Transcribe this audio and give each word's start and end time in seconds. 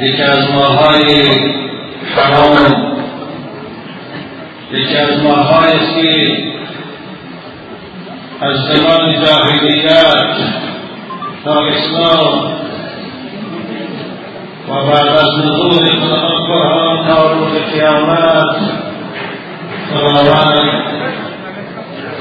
یکی 0.00 0.22
از 0.22 0.50
ماههای 0.50 1.24
حرام 2.16 2.90
یکی 4.72 4.96
از 4.96 5.22
ماههایی 5.22 5.74
است 5.74 5.94
که 5.94 6.50
از 8.40 8.56
زمان 8.56 9.24
جاهلیت 9.24 10.36
تا 11.44 11.64
اسلام. 11.64 12.52
و 14.68 14.72
بعد 14.72 15.08
از 15.08 15.38
نزول 15.38 15.88
قرآن 16.48 17.06
تا 17.06 17.32
روز 17.32 17.52
قیامت. 17.72 18.56
خداوند 19.94 20.70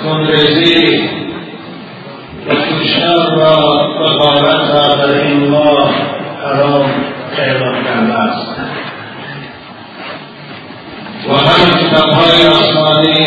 خونریزی. 0.03 1.09
و 2.47 2.55
کشتن 2.55 3.15
و 3.15 3.57
بغارت 3.99 4.69
را 4.73 4.95
در 4.95 5.21
این 5.21 5.49
ماه 5.49 5.91
حرام. 6.43 7.08
اعلام 7.37 7.83
کرده 7.83 8.13
و 11.29 11.33
هم 11.33 11.71
کتابهای 11.79 12.47
آسمانی 12.47 13.25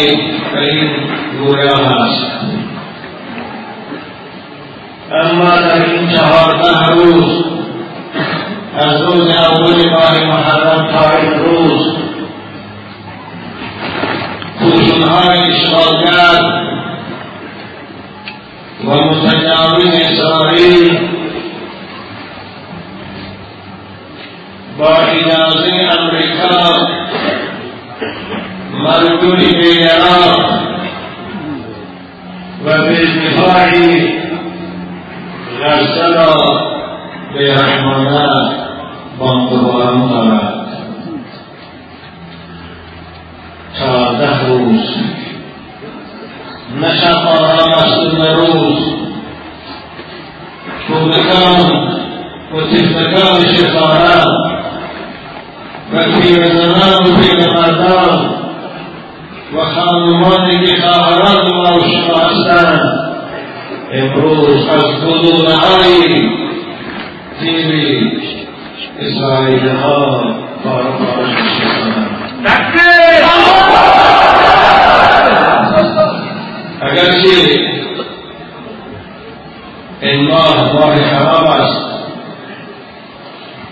این 0.59 0.91
گویا 1.39 1.77
هست 1.77 2.27
اما 5.13 5.45
در 5.45 5.85
این 5.85 6.09
چهارده 6.09 6.89
روز 6.95 7.45
از 8.77 9.01
روز 9.01 9.29
اول 9.29 9.91
ماه 9.91 10.25
محرم 10.25 10.89
تا 10.93 11.19
این 11.19 11.39
روز 11.39 11.97
کوشنهای 14.59 15.39
اشغالگر 15.53 16.63
و 18.85 18.95
متجاوز 18.95 19.95
اسرائیل 19.95 20.99
با 24.83 24.97
اجازه 24.97 25.73
امریکا 26.01 26.87
مردود 28.85 29.39
به 29.39 29.89
و 32.65 32.83
به 32.83 33.07
دفاع 33.07 33.71
غزه 35.63 36.09
به 37.35 37.55
رحمانه 37.55 38.51
بانگواران 39.19 40.09
دارد 40.09 40.67
چهارده 43.79 44.47
روز 44.47 44.81
نه 46.81 46.97
شب 46.97 47.27
آرام 47.27 47.73
است 47.73 48.15
روز 48.37 48.95
کودکان 50.89 51.93
و 52.55 52.61
طفلکان 52.61 53.41
شفاره 53.49 54.62
و 55.93 56.21
پیرزنان 56.21 57.07
و 57.07 57.17
پیرمردان 57.21 58.31
و 59.57 59.65
خانمانی 59.65 60.67
که 60.67 60.77
خواهران 60.81 61.53
ما 61.55 61.77
و 61.77 61.81
شما 61.81 62.19
هستند 62.19 62.81
امروز 63.93 64.69
گلوله 65.07 65.57
های 65.57 66.29
تیر 67.41 68.13
اسرائیل 69.01 69.69
ها 69.69 70.35
فارغ 70.65 70.99
فارغ 70.99 71.63
اگرچه 76.81 77.61
این 80.03 80.29
ماه 80.29 80.73
ماه 80.73 80.95
حرام 80.95 81.47
است 81.47 81.81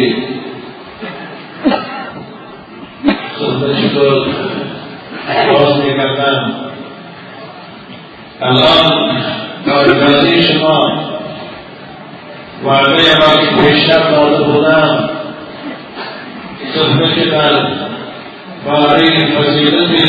a 8.41 8.49
long 8.51 8.91
conversation 9.65 10.61
on 10.67 10.91
वाकई 12.65 13.05
हमारी 13.09 13.45
शिक्षा 13.49 13.97
प्राप्त 14.05 14.39
होना 14.47 14.77
सदमे 16.73 17.07
के 17.13 17.25
कारण 17.31 17.67
हमारी 18.65 19.09
फसीलत 19.33 19.91
भी 19.91 20.07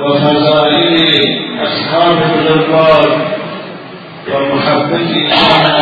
वफादारी 0.00 0.82
भी 0.90 1.06
असहाब 1.66 2.20
बुजुर्गवार 2.22 3.06
व 4.28 4.42
मोहब्बत 4.48 5.06
की 5.12 5.22
खाना 5.32 5.76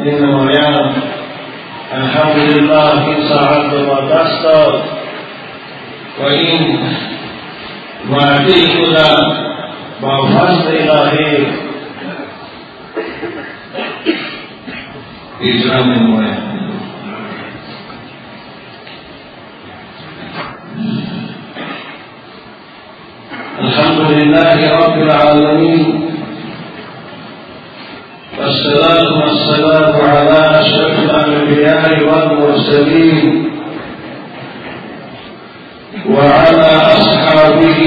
ये 0.00 0.18
नमायान 0.20 0.76
अल्हम्दुलिल्लाह 2.00 2.92
की 3.06 3.16
साहब 3.28 3.72
वादास्ता 3.88 4.58
वहीं 6.20 6.62
فضل 10.04 10.76
الهی 10.90 11.46
اجرا 15.42 15.82
می 15.82 15.94
نمایم 15.96 16.44
الحمد 23.60 24.10
لله 24.10 24.70
رب 24.76 24.98
العالمين 25.02 26.10
والصلاة 28.38 29.20
والسلام 29.22 29.92
على 30.10 30.60
أشرف 30.60 30.98
الأنبياء 30.98 32.02
والمرسلين 32.04 33.50
وعلى 36.10 36.70
أصحابه 36.98 37.80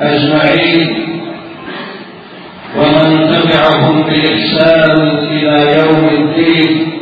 أجمعين. 0.00 1.06
ومن 2.76 3.28
تبعهم 3.32 4.02
بإحسان 4.02 5.18
إلى 5.18 5.78
يوم 5.78 6.08
الدين. 6.08 6.92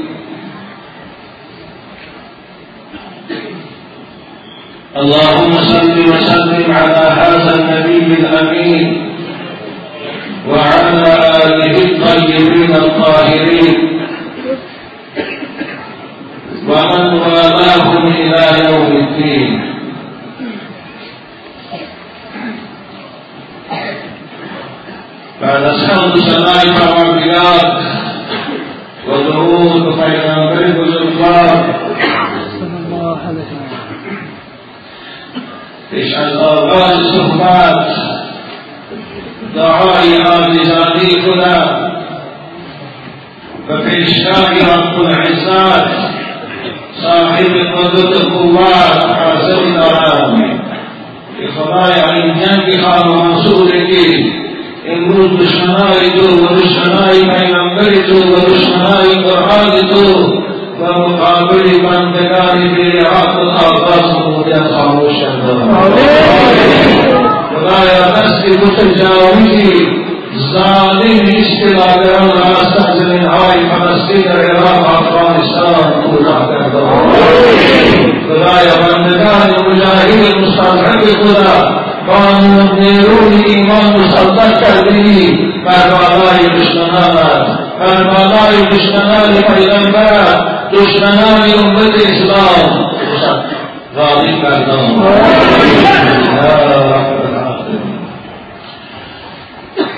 اللهم 4.96 5.52
صل 5.52 5.98
وسلم 6.00 6.72
على 6.72 7.04
هذا 7.20 7.54
النبي 7.54 8.14
الأمين 8.20 9.10
وعلى 10.48 11.12
آله 11.44 11.74
الطيبين 11.84 12.74
الطاهرين. 12.74 14.00
ومن 16.68 17.12
والاهم 17.14 18.06
إلى 18.06 18.70
يوم 18.70 18.96
الدين. 18.96 19.63
الحمد 26.04 26.28
سماع 26.30 26.62
الانبياء 26.62 27.82
ودروس 29.08 29.94
پیغمبر 29.98 30.72
بزرگوار 30.72 31.74
پیش 35.90 36.14
از 36.14 36.36
آغاز 36.36 36.96
صحبت 37.14 37.86
دعای 39.54 40.16
آزیزانی 40.16 41.22
کنم 41.26 41.92
و 43.68 43.76
پیشگاه 43.76 44.52
رب 44.52 45.00
العزت 45.00 45.90
صاحب 47.02 47.54
قدرت 47.56 48.22
قوت 48.22 49.06
حاضر 49.06 49.72
دارم 49.74 50.60
که 51.40 51.46
خدای 51.48 52.20
این 52.20 52.34
جنگ 52.34 52.84
امروز 54.86 55.30
دشمنای 55.40 56.10
تو 56.10 56.44
و 56.44 56.56
دشمنای 56.56 57.20
پیغمبر 57.20 57.84
تو 57.84 58.16
و 58.16 58.40
دشمنای 58.40 59.14
قرآن 59.24 59.88
تو 59.88 60.32
و 60.80 60.98
مقابل 60.98 61.78
بندگان 61.82 62.74
بیعات 62.74 63.36
و 63.36 63.50
آغاز 63.50 64.08
مودت 64.26 64.62
خاموش 64.74 65.16
خدایا 67.50 68.06
دست 68.16 68.42
متجاوزی 68.62 69.88
ظالم 70.52 71.26
اشتباهگران 71.36 72.28
راستہ 72.28 72.82
زمین 72.98 73.24
های 73.24 73.58
فلسطین 73.70 74.32
و 74.32 74.36
عراق 74.36 74.86
افغانستان 74.86 76.02
پورا 76.02 76.16
کوتاه 76.16 76.48
کرده 76.50 76.80
خدایا 78.28 78.76
بندگان 78.82 79.48
مجاهد 79.66 80.38
مستضعف 80.38 81.02
خدا۔ 81.16 81.93
نیرون 82.78 83.44
ایمان 83.46 84.00
مسلط 84.00 84.60
کردی 84.62 85.38
بر 85.66 85.90
بالای 85.90 86.60
دشمنان 86.60 87.46
بر 87.80 88.04
بالای 88.04 88.66
دشمنان 88.66 89.42
پیغمبر 89.42 90.24
دشمنان 90.72 91.42
امت 91.42 91.94
اسلام 91.94 92.90
راضی 93.96 94.42
کردم 94.42 95.02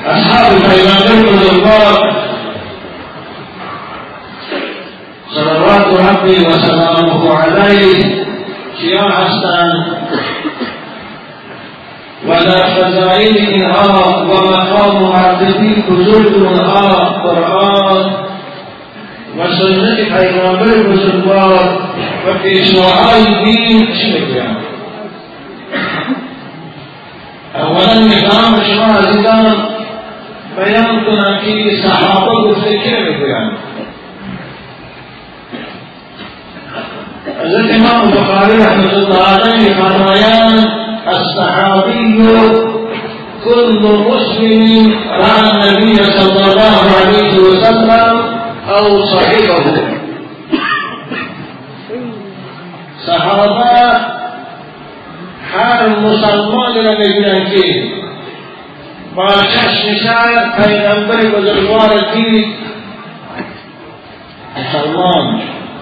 اصحاب 0.06 0.58
پیغمبر 0.58 1.32
بزرگوار 1.32 2.12
صلوات 5.34 6.00
ربی 6.00 6.44
و 6.44 6.52
سلامه 6.52 7.30
علیه 7.38 8.26
کیا 8.80 9.08
هستند 12.28 12.46
و 12.46 12.50
در 12.50 12.74
فضائل 12.74 13.36
اینها 13.36 14.24
و 14.24 14.34
مقام 14.34 15.02
معرفی 15.02 15.82
بزرگ 15.90 16.34
اونها 16.34 16.88
قرآن. 17.22 18.26
و 19.38 19.52
سنت 19.52 19.96
پیغمبر 19.96 20.82
بزرگوار 20.82 21.78
و 22.26 22.38
پیشواهای 22.42 23.24
چی 23.92 24.12
بگویم 24.12 24.56
اولا 27.54 28.00
میخواهم 28.00 28.62
شما 28.64 29.08
عزیزان 29.08 29.56
بیان 30.56 31.04
کنم 31.04 31.40
صحابة 31.82 32.48
گفته 32.48 32.78
که 32.78 32.90
بگویم 32.90 33.50
حضرت 37.44 37.80
امام 37.80 38.10
بخاری 38.10 38.58
رحمت 38.58 38.94
الله 38.94 39.22
علیه 39.28 39.74
فرمایند 39.74 40.85
الصحابی 41.06 42.28
كل 43.44 43.80
مسلم 43.82 44.94
رأى 45.10 45.40
النبي 45.52 45.94
صلى 45.96 46.44
الله 46.52 46.78
عليه 46.98 47.38
وسلم 47.38 48.14
أو 48.68 49.04
صاحبه. 49.04 49.64
صحابة 53.06 53.92
هر 55.54 55.88
مسلمان 55.88 56.84
را 56.84 56.98
میبینن 56.98 57.50
که 57.50 57.82
با 59.14 59.28
چشم 59.28 59.94
شاید 60.04 60.52
پیغمبر 60.56 61.16
بزرگوار 61.16 62.14
دید 62.14 62.46
مسلمان. 64.56 65.40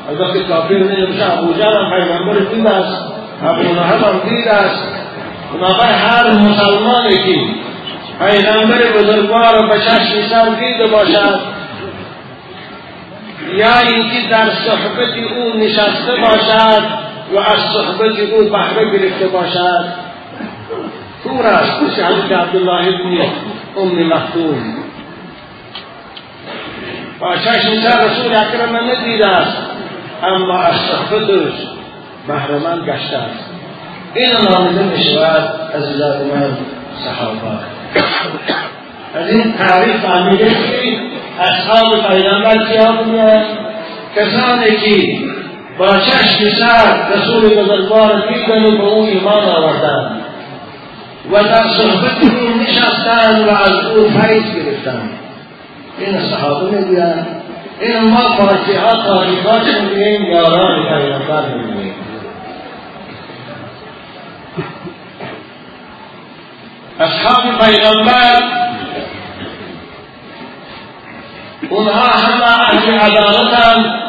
البته 0.09 0.45
کافر 0.49 0.75
نمیشه 0.75 1.39
أبو 1.39 1.53
جهل 1.53 1.91
پیغمبر 1.91 2.39
دید 2.55 2.67
است 2.67 2.99
أبو 3.45 3.63
لهب 3.63 3.81
هم 3.81 4.21
دید 4.29 4.49
است 4.49 5.04
بنابر 5.55 5.93
هر 5.93 6.31
مسلمانی 6.33 7.17
که 7.17 7.41
پیغمبر 8.19 8.79
بزرگوار 8.99 9.69
به 9.69 9.81
چشم 9.81 10.29
سر 10.31 10.49
دید 10.49 10.91
باشد. 10.91 11.41
یا 13.55 13.79
اینکه 13.79 14.29
در 14.31 14.51
صحبت 14.51 15.33
او 15.37 15.59
نشسته 15.59 16.17
باشد 16.17 16.83
و 17.35 17.39
از 17.39 17.59
صحبت 17.73 18.19
او 18.19 18.51
بهره 18.51 18.99
گرفته 18.99 19.27
باشد. 19.27 19.85
کور 21.25 21.47
است. 21.47 21.83
مثل 21.83 22.05
حضرت 22.05 22.33
عبدالله 22.33 22.89
ابن 22.89 23.27
ام 23.77 24.07
مختوم 24.07 24.75
با 27.21 27.37
چشم 27.37 27.71
رسول 27.71 28.35
اکرم 28.37 28.77
ندیده 28.77 29.27
است. 29.27 29.57
اما 30.23 30.59
از 30.59 30.75
صحبتش 30.75 31.53
بهرمند 32.29 32.89
گشته 32.89 33.17
است. 33.17 33.54
این 34.15 34.33
نامیده 34.51 34.83
می 34.83 35.05
شود 35.05 35.73
عزیزان 35.75 36.17
من 36.21 36.57
این 39.29 39.53
تعریف 39.53 39.97
فهمیده 39.97 40.57
اصحاب 41.41 42.07
پیغمبر 42.09 42.67
کیا 42.67 42.93
بودن 42.93 43.43
کسانی 44.17 44.77
که 44.77 45.19
با 45.79 45.87
چشم 45.87 46.51
سر 46.59 47.17
رسول 47.17 47.55
بزرگوار 47.55 48.23
دیدن 48.29 48.65
و 48.65 48.71
به 48.71 48.85
او 48.85 49.03
ایمان 49.03 49.45
آوردن 49.45 50.21
و 51.33 51.43
در 51.43 51.65
صحبت 51.77 52.23
او 52.23 52.61
نشستن 52.63 53.45
و 53.45 53.51
از 53.51 53.87
او 53.97 54.09
فیض 54.09 54.55
گرفتن 54.55 55.11
این 55.99 56.21
صحابه 56.31 56.79
میگویند 56.79 57.27
این 57.81 58.05
ما 58.05 58.21
فاتحه 58.39 59.07
تاریخ 59.07 59.63
میگوییم 59.83 60.23
یاران 60.23 60.83
پیغمبر 60.83 61.43
میگوییم. 61.57 61.95
أصحاب 67.01 67.43
پیغمبر 67.65 68.43
اونها 71.71 72.07
همه 72.07 72.45
أهل 72.45 72.99
عدالتند 72.99 74.05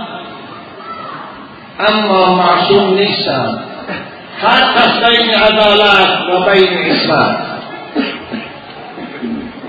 أما 1.89 2.35
معصوم 2.35 2.93
نیستند 2.93 3.63
فرق 4.41 5.05
بین 5.05 5.33
عدالت 5.35 6.09
و 6.29 6.51
بین 6.51 6.91
اسمت 6.91 7.37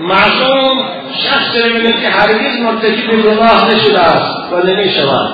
معصوم 0.01 0.77
شخص 1.23 1.65
میگه 1.65 1.91
که 1.91 2.09
هرگز 2.09 2.59
مرتکب 2.59 3.21
گناه 3.21 3.73
نشده 3.73 3.99
است 3.99 4.53
و 4.53 4.67
نمیشود 4.67 5.29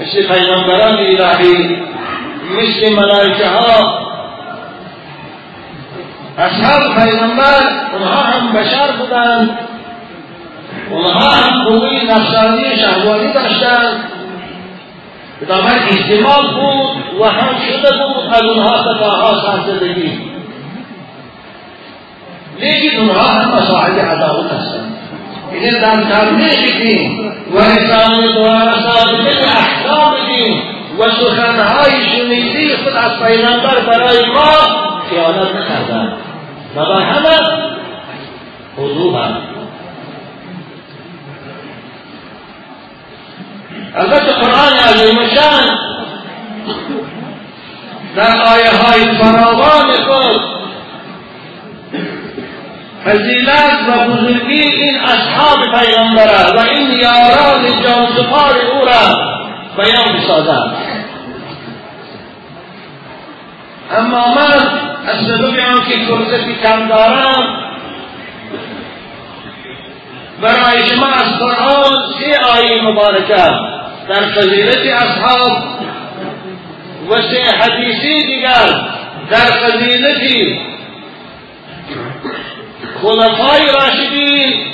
مثل 0.00 0.28
پیغمبران 0.34 0.96
الهی 0.96 1.76
مثل 2.56 2.94
ملائکه 2.96 3.48
ها 3.48 3.99
اصحاب 6.38 6.94
پیغمبر 6.94 7.62
اونها 7.92 8.22
هم 8.22 8.52
بشر 8.52 8.92
بودند. 8.98 9.58
اونها 10.90 11.30
هم 11.30 11.64
قوی 11.64 12.06
نفسانی 12.06 12.76
شهوانی 12.76 13.32
داشتند. 13.32 14.04
بنابر 15.40 15.78
اجتماع 15.88 16.42
بود 16.42 17.20
و 17.20 17.24
هم 17.24 17.54
شده 17.68 17.90
بود 17.90 18.34
از 18.34 18.42
اونها 18.42 18.82
فتاها 18.82 19.42
سرزدگی 19.46 20.20
لیکن 22.60 22.96
اونها 22.96 23.28
هم 23.28 23.54
مساعد 23.54 23.98
عداوت 23.98 24.52
هستند. 24.52 24.96
این 25.52 25.80
در 25.80 26.02
تبلیغ 26.02 26.78
دین 26.78 27.32
و 27.54 27.58
و 27.58 28.72
ثابت 28.72 29.26
احکام 29.56 30.14
دین 30.26 30.62
و 30.98 31.10
سخنهای 31.10 31.90
شنیدی 32.04 32.76
خود 32.76 32.96
از 32.96 33.12
برای 33.86 34.24
ما 34.34 34.90
خیانت 35.10 35.54
نکردند 35.54 36.12
و 36.76 36.84
بر 36.84 37.00
همه 37.00 37.36
حضور 38.76 39.14
البته 43.96 44.32
قرآن 44.32 44.72
عظیم 44.72 45.18
شان 45.34 45.78
در 48.16 48.36
آیه 48.36 48.70
های 48.70 49.16
فراوان 49.16 49.90
خود 50.06 50.40
فضیلت 53.04 53.78
و 53.88 54.08
بزرگی 54.10 54.60
این 54.62 55.00
اصحاب 55.00 55.58
پیغمبر 55.78 56.56
و 56.56 56.58
این 56.58 56.90
یاران 56.90 57.82
جانسپار 57.82 58.54
او 58.72 58.84
را 58.84 59.30
بیان 59.76 60.16
بسازد 60.16 60.72
اما 63.98 64.34
من 64.34 64.89
از 65.06 65.16
سبب 65.26 65.58
آنکه 65.74 65.96
فرصتی 66.08 66.54
کم 66.62 66.88
دارم 66.88 67.70
برای 70.42 70.88
شما 70.88 71.06
از 71.06 71.38
قرآن 71.38 71.96
سه 72.20 72.38
آیه 72.58 72.82
مبارکه 72.82 73.44
در 74.08 74.22
فضیلت 74.36 75.02
اصحاب 75.02 75.58
و 77.10 77.22
سه 77.22 77.42
حدیثی 77.58 78.26
دیگر 78.26 78.90
در 79.30 79.38
فضیلت 79.38 80.20
خلفای 83.02 83.66
راشدین 83.74 84.70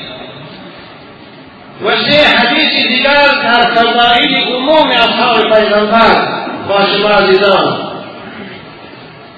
و 1.85 1.91
سه 1.91 2.37
حدیث 2.39 2.87
دیگر 2.89 3.29
در 3.43 3.75
فضائل 3.75 4.35
عموم 4.35 4.91
اصحاب 4.91 5.41
پیغمبر. 5.41 6.47
با 6.69 6.85
شما 6.87 7.09
عزیزان. 7.09 7.86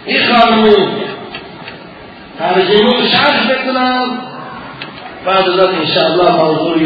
این 0.09 0.35
خانمو 0.35 0.73
ترجمه 2.39 3.09
شرح 3.09 3.53
بکنم. 3.53 4.19
بعد 5.27 5.49
از 5.49 5.59
انشاءالله 5.59 6.45
موضوع 6.45 6.79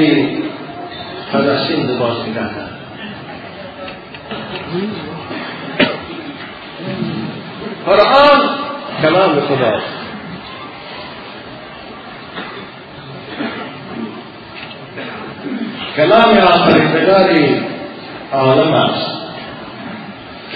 فلسطین 1.33 1.99
باز 1.99 2.17
میگردم 2.26 2.69
قرآن 7.87 8.41
کلام 9.02 9.41
خداست. 9.41 9.87
کلام 15.97 16.38
آفریدگار 16.38 17.31
عالم 18.33 18.75
است. 18.75 19.22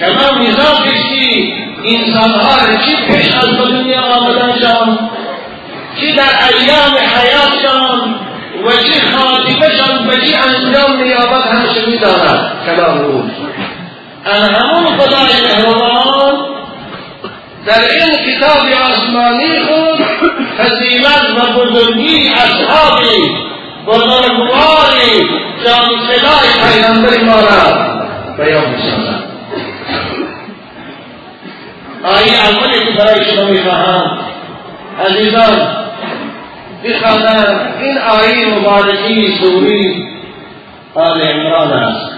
کلام 0.00 0.50
ذاتی 0.50 0.90
که 0.90 1.96
انسانها 1.96 2.56
چی 2.84 2.96
پیش 3.06 3.34
از 3.34 3.48
دنیا 3.58 4.00
آمدنشان 4.00 5.10
چی 6.00 6.12
در 6.12 6.22
ایام 6.22 6.92
حیاتشان 7.16 8.14
و 8.66 8.70
چی 8.70 9.00
خاتمشان 9.00 10.08
و 10.08 10.16
چی 10.20 10.34
انجام 10.34 11.02
نیابت 11.02 11.46
همشه 11.46 11.86
می‌داند؟ 11.86 12.52
کلام 12.66 13.30
ان 14.26 14.54
همون 14.54 14.98
خدای 14.98 15.32
مهربان 15.42 16.34
در 17.66 17.80
این 17.80 18.16
کتاب 18.16 18.66
آسمانی 18.90 19.60
خود 19.60 20.06
فضیلت 20.58 21.24
و 21.36 21.60
بزرگی 21.60 22.28
اصحابی 22.28 23.36
بزرگواری 23.86 25.28
جانشنای 25.64 26.72
پیغمبر 26.72 27.22
ما 27.24 27.40
را 27.40 27.96
بیان 28.36 28.70
می‌سازد 28.70 29.25
اولی 32.04 32.84
که 32.84 32.92
برای 32.98 33.24
شما 33.24 33.44
میخواهم. 33.44 34.18
عزیزان 35.06 35.76
بخوانم 36.84 37.60
این 37.80 37.98
آیه 37.98 38.58
مبارکی 38.58 39.38
سوری 39.40 40.04
آل 40.94 41.20
عمران 41.20 41.72
است. 41.72 42.16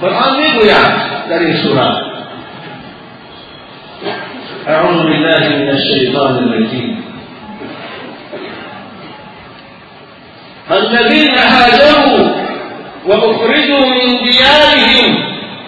قرآن 0.00 0.36
میگوید 0.36 1.28
در 1.30 1.38
این 1.38 1.56
سورة 1.62 2.08
أعوذ 4.68 5.02
بالله 5.02 5.48
من 5.48 5.68
الشيطان 5.68 6.34
الرجيم 6.38 7.04
الذين 10.70 11.34
هاجروا 11.34 12.47
وأخرجوا 13.08 13.86
من 13.86 14.24
ديارهم 14.24 15.24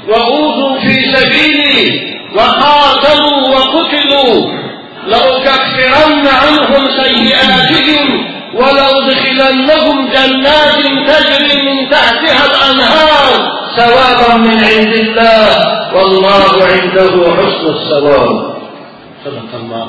وأوذوا 0.09 0.81
في 0.81 1.15
سبيلي 1.15 2.11
وقاتلوا 2.37 3.49
وقتلوا 3.49 4.61
لأكفرن 5.07 6.27
عنهم 6.27 6.89
سيئاتهم 7.03 8.27
ولأدخلنهم 8.55 10.09
جنات 10.09 10.77
تجري 11.09 11.63
من 11.63 11.91
تحتها 11.91 12.45
الأنهار 12.51 13.61
ثوابا 13.77 14.37
من 14.37 14.65
عند 14.65 14.95
الله. 14.95 15.95
والله 15.95 16.65
عنده 16.65 17.35
حسن 17.35 17.67
الثواب. 17.67 18.57
صدق 19.25 19.55
الله 19.55 19.87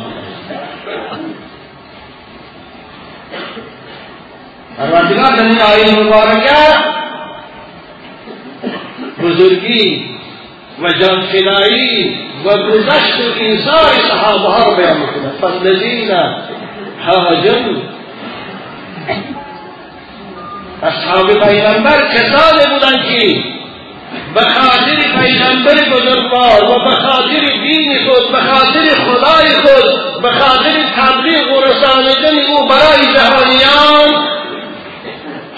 در 5.37 5.43
این 5.43 5.61
آیه 5.61 5.99
مبارکه 5.99 7.00
بزرگی 9.31 10.05
و 10.83 10.93
جانفنایی 10.93 12.17
و 12.45 12.57
گذشت 12.57 13.19
و 13.19 13.39
انصار 13.39 13.91
صحابه 14.09 14.47
ها 14.47 14.69
رو 14.69 14.75
بیان 14.75 14.97
می‌کنه. 14.97 15.31
فالذین 15.41 16.11
هاجروا. 17.05 17.81
اصحاب 20.83 21.27
پیغمبر 21.27 22.07
کسانی 22.13 22.73
بودن 22.73 23.03
که 23.03 23.43
به 24.35 24.41
خاطر 24.41 24.95
پیغمبر 25.19 25.73
بزرگوار 25.73 26.63
و 26.63 26.83
به 26.83 26.95
خاطر 26.95 27.39
دین 27.63 27.97
خود 28.05 28.31
به 28.31 28.37
خدای 28.95 29.49
خود 29.49 30.21
به 30.21 30.31
خاطر 30.31 30.73
تبلیغ 30.95 31.57
و 31.57 31.61
رسانیدن 31.61 32.39
او 32.47 32.67
برای 32.67 33.13
جهانیان 33.13 34.00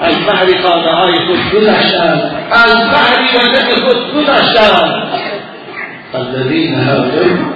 از 0.03 0.15
بهر 0.27 0.61
خانه 0.63 0.91
های 0.91 1.13
خود 1.13 1.51
گذشتند 1.53 2.47
از 2.51 2.75
بهر 2.75 3.19
وطن 3.35 3.85
خود 3.85 4.13
گذشتند 4.13 5.03
الذين 6.13 6.75
هاجروا 6.75 7.53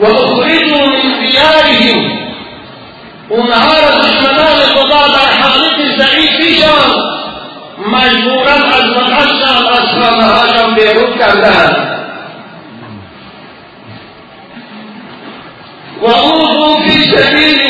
وأخرجوا 0.00 0.86
من 0.86 1.20
دیارهم 1.20 2.18
اونها 3.28 3.72
را 3.80 3.98
دشمنان 3.98 4.60
خدا 4.74 5.06
در 5.08 5.42
حالت 5.42 5.98
ضعیفیشان 5.98 7.10
مجبورا 7.92 8.52
از 8.52 8.84
مقصد 8.84 9.66
از 9.72 9.88
خانههاشان 10.02 10.74
بیرون 10.74 11.18
کردند 11.18 11.90
وأوذوا 16.02 16.82
في 16.82 17.16
سبيلي 17.16 17.60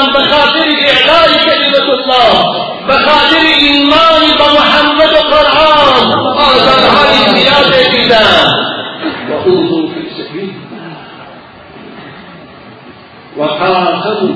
اینها 0.00 0.08
کسانی 0.08 0.08
بودند 0.08 0.12
به 0.12 0.18
خاطر 0.18 0.64
اعلای 0.64 1.34
کلمت 1.44 1.88
الله 1.88 2.60
به 2.86 2.92
خاطر 2.92 3.46
ایمان 3.58 4.20
به 4.38 4.44
محمد 4.60 5.12
و 5.12 5.16
قرآن 5.16 6.12
آزارهای 6.36 7.36
زیاده 7.36 7.90
دیدند 7.90 8.70
وأوذوا 9.30 9.88
في 9.88 10.10
سبيلي 10.22 10.54
وقاتلوا 13.36 14.34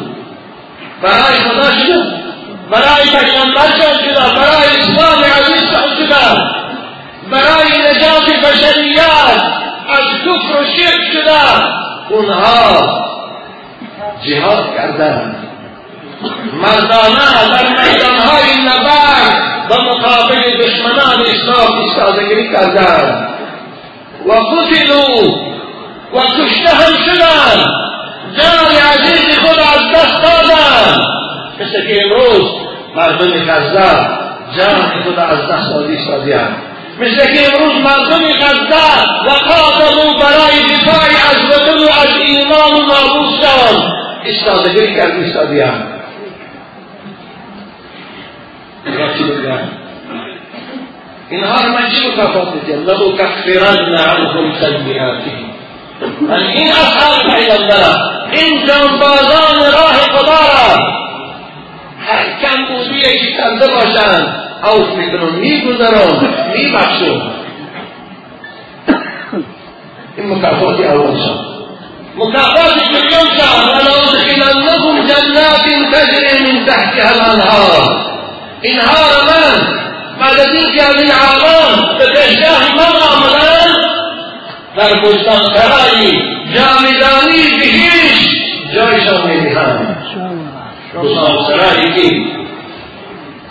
برای 1.02 1.36
خدا 1.36 1.70
شد 1.70 2.24
برای 2.70 3.04
پیغمبرشان 3.04 3.98
شده 4.04 4.34
برای 4.36 4.78
إسلام 4.78 5.24
عزیزشان 5.24 5.96
شده 5.96 6.54
برای 7.30 7.90
نجات 7.90 8.30
بشریت 8.44 9.42
از 9.88 10.04
کفر 10.24 10.60
و 10.60 10.64
شرک 10.64 11.12
شده 11.12 11.64
اونها 12.10 13.04
جهاد 14.22 14.74
کردند 14.76 15.43
مردانه 16.52 17.26
در 17.50 17.68
میدانهای 17.68 18.66
نبرد 18.66 19.68
به 19.68 19.76
مقابل 19.76 20.56
دشمنان 20.58 21.20
اسلام 21.20 21.78
ایستادگیری 21.78 22.52
کردند. 22.52 23.28
و 24.26 24.32
قتلوا 24.32 25.28
و 26.14 26.20
کشته 26.20 26.70
هم 26.70 26.92
شدند. 27.04 27.66
جان 28.36 28.76
عزیز 28.92 29.38
خود 29.38 29.58
از 29.58 29.92
دست 29.94 30.22
دادند. 30.22 31.14
مثل 31.60 31.86
که 31.86 32.02
امروز 32.04 32.50
مردم 32.96 33.52
غزه 33.52 34.24
جان 34.56 35.02
خدا 35.04 35.22
از 35.22 35.38
دست 35.38 35.70
دادی 35.74 35.98
سادیان 36.06 36.56
مثل 37.00 37.34
که 37.34 37.54
امروز 37.54 37.74
مردم 37.84 38.32
غزه 38.32 39.04
و 39.26 39.30
قاتلو 39.30 40.18
برای 40.18 40.56
دفاع 40.74 41.04
از 41.30 41.36
وطن 41.50 41.78
و 41.78 41.88
از 42.02 42.20
ایمان 42.20 42.72
و 42.72 42.82
ناموسشان 42.82 43.92
استادگی 44.24 44.94
کرد 44.94 45.10
ایستادیان 45.10 45.82
من 51.68 51.90
چی 51.90 52.08
مکافات 52.08 52.54
میدیم 52.54 52.90
لبو 52.90 53.12
کفرن 53.12 53.98
عنهم 53.98 54.52
سیئاتهم 54.60 55.54
من 56.20 56.42
این 56.42 56.68
اصحاب 56.68 57.36
پیغمبر 57.36 57.96
این 58.32 58.66
جانبازان 58.66 59.72
راه 59.72 59.94
خدا 59.94 60.30
را 60.30 60.94
هر 62.06 62.24
کم 62.42 62.74
بودی 62.74 62.98
یکی 62.98 63.36
کرده 63.36 63.66
باشند 63.66 64.34
اوف 64.64 64.88
میکنم 64.98 65.34
میگذرم 65.34 66.28
میبخشم 66.54 67.22
این 70.16 70.32
مکافات 70.32 70.80
أول 70.80 71.16
شد 71.18 71.54
مكافات 72.16 72.72
اليوم 72.72 73.28
شهر 73.36 73.64
ولأدخلنهم 73.68 75.06
جنات 75.06 75.64
تجري 75.92 76.52
من 76.52 76.66
تحتها 76.66 77.10
الأنهار. 77.14 78.13
انهار 78.64 79.24
من 79.26 79.84
بعد 80.20 80.40
از 80.40 80.48
اینکه 80.54 80.82
از 80.82 80.94
این 80.94 81.10
عالم 81.10 81.98
به 81.98 82.06
بهگاه 82.06 82.74
من 82.76 82.96
آمدن 83.16 83.74
در 84.76 84.94
بستانسرایی 85.00 86.22
جامیدانی 86.54 87.58
به 87.58 87.66
هیچ 87.66 88.30
جایشان 88.74 89.30
نمیدهند 89.30 89.96
بستانسرایی 90.94 91.92
که 91.94 92.16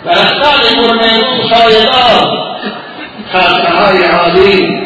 درختان 0.04 0.60
مرمیمون 0.76 1.50
سایدار 1.50 2.44
خرسهای 3.32 4.04
عالی 4.04 4.84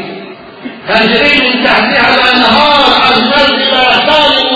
تجری 0.89 1.49
من 1.49 1.65
تحتها 1.65 2.09
الأنهار 2.15 2.83
نزد 3.13 3.71
درختان 3.71 4.33
أو 4.43 4.48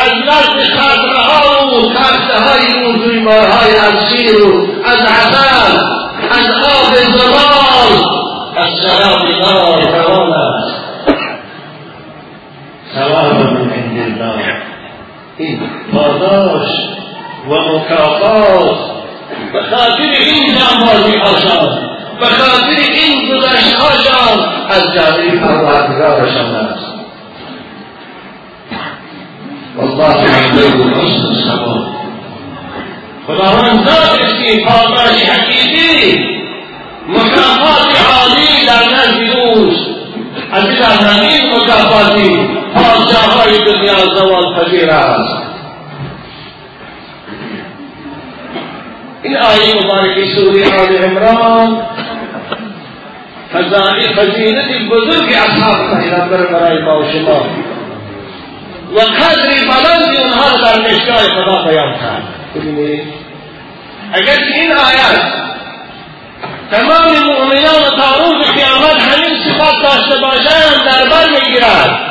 از 0.00 0.12
نزد 0.12 0.78
قصرها 0.78 1.66
و 1.66 1.92
قصرهای 1.94 2.84
او 2.84 2.92
جویبارهای 3.04 3.76
از 3.76 4.12
شیر 4.12 4.44
و 4.44 4.66
از 4.84 4.98
عسل 4.98 5.76
از 6.30 6.50
آب 6.50 6.94
زلال 6.94 8.18
از 8.56 8.68
شراب 8.82 9.22
ناب 9.40 9.82
روان 9.82 10.32
است. 10.32 10.74
ثواب 12.94 13.32
من 13.32 13.70
عند 13.70 13.98
الله 13.98 14.56
این 15.36 15.60
پاداش 15.92 16.68
و 17.48 17.54
مکافات 17.54 18.78
به 19.52 19.62
خاطر 19.62 20.10
این 20.20 20.54
جانبازی 20.58 21.18
هاشان 21.18 21.78
به 22.20 22.26
خاطر 22.26 22.76
این 22.92 23.36
گذشت 23.36 23.74
هاشان 23.74 24.44
از 24.70 24.82
جانب 24.94 25.40
پروردگارشان 25.40 26.54
است. 26.54 26.87
والله 29.78 30.04
عنده 30.04 30.66
حسن 30.94 31.26
الثواب 31.26 31.88
خداوند 33.26 33.84
ذات 33.84 34.20
است 34.20 34.64
پاداش 34.64 35.24
حقیقی 35.24 36.24
مکافات 37.08 37.96
عالی 38.12 38.66
در 38.66 38.84
نزد 38.94 39.38
اوست 39.38 39.86
از 40.52 40.64
این 41.22 41.54
مکافاتی 41.54 42.38
پادشاههای 42.74 43.58
دنیا 43.64 44.14
زوال 44.14 44.54
پذیر 44.54 44.90
است 44.90 45.48
این 49.22 49.36
آیه 49.36 49.84
مبارکه 49.84 50.24
سوره 50.34 50.80
آل 50.80 50.96
عمران. 50.96 51.82
خزانه 53.54 54.12
فضیلت 54.16 54.88
بزرگ 54.90 55.32
اصحاب 55.32 56.00
پیغمبر 56.00 56.46
برای 56.46 56.82
ما 56.82 57.00
و 57.00 57.04
شما 57.12 57.67
و 58.94 59.00
قدر 59.00 59.50
بلند 59.50 60.16
اونها 60.16 60.56
در 60.56 60.80
پیشگاه 60.80 61.28
خدا 61.28 61.64
بیان 61.64 61.92
کرد. 61.92 62.22
اگر 64.12 64.38
این 64.54 64.72
آیت 64.72 65.20
تمام 66.70 67.12
مؤمنان 67.26 67.96
تا 67.96 68.24
روز 68.24 68.46
قیامت 68.46 69.02
همین 69.02 69.38
صفات 69.44 69.82
داشته 69.82 70.20
باشند 70.20 70.84
در 70.84 71.08
بر 71.10 71.40
میگیرد. 71.40 72.08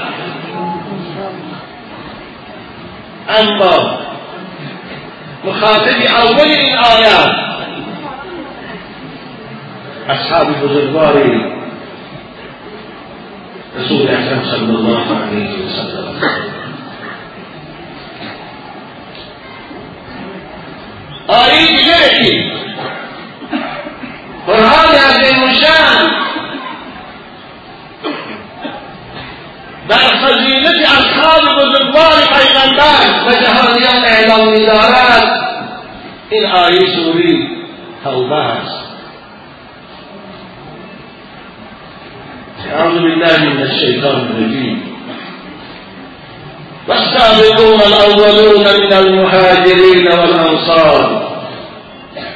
اما 3.30 4.00
مخاطب 5.46 6.02
اول 6.10 6.48
این 6.48 6.78
آیات 6.78 7.36
اصحاب 10.10 10.48
بزرگواری 10.62 11.58
رسول 13.80 14.02
اکرم 14.02 14.44
صلی 14.52 14.76
الله 14.76 15.04
علیه 15.22 15.66
وسلم 15.66 16.67
آیه 21.28 21.68
دیگه 21.68 22.24
کی 22.24 22.52
قرآن 24.48 24.96
عظیم 24.96 25.54
شان 25.54 26.12
در 29.90 29.98
فضیلت 29.98 30.92
اصحاب 30.92 31.42
بزرگوار 31.42 32.20
پیغمبر 32.40 33.28
و 33.28 33.32
جهانیان 33.32 34.06
اعلام 34.06 34.52
میدارد. 34.52 35.42
این 36.30 36.46
آیه 36.46 36.96
سوری 36.96 37.48
توبه 38.04 38.36
است. 38.36 38.88
أعوذ 42.74 42.94
بالله 43.02 43.40
من 43.40 43.62
الشيطان 43.62 44.16
الرجيم 44.16 44.97
والسابقون 46.88 47.82
الأولون 47.82 48.66
من 48.82 48.94
المهاجرين 48.94 50.08
والأنصار. 50.08 51.28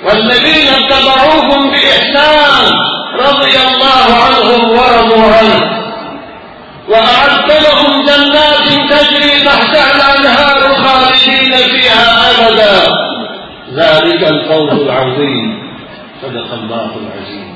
والذين 0.06 0.68
اتبعوهم 0.68 1.72
بإحسان 1.72 2.74
رضي 3.20 3.56
الله 3.68 4.08
عنهم 4.26 4.70
ورضوا 4.70 5.28
عنه. 5.38 5.62
وأعد 6.90 7.50
لهم 7.66 8.06
جنات 8.06 8.68
تجري 8.92 9.44
تحتها 9.46 9.90
الأنهار 9.96 10.60
خالدين 10.84 11.52
فيها 11.52 12.32
أبدا. 12.32 12.78
ذلك 13.76 14.24
الفوز 14.24 14.82
العظيم. 14.82 15.62
صدق 16.22 16.54
الله 16.54 16.92
العظيم. 17.02 17.52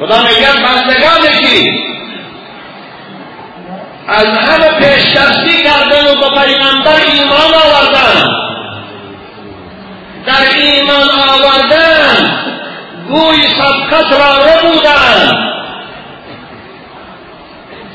خدا 0.00 0.18
میگن 0.22 0.56
بندگانی 0.64 1.28
که 1.40 1.92
از 4.08 4.24
همه 4.24 4.68
پیشدستی 4.68 5.62
کردن 5.62 6.06
و 6.06 6.14
به 6.14 6.40
پیغمبر 6.40 6.96
ایمان 7.12 7.54
آوردن. 7.54 8.32
در 10.26 10.56
ایمان 10.56 11.08
آوردن 11.10 12.38
گوی 13.08 13.38
سبقت 13.58 14.12
ربودن. 14.12 15.48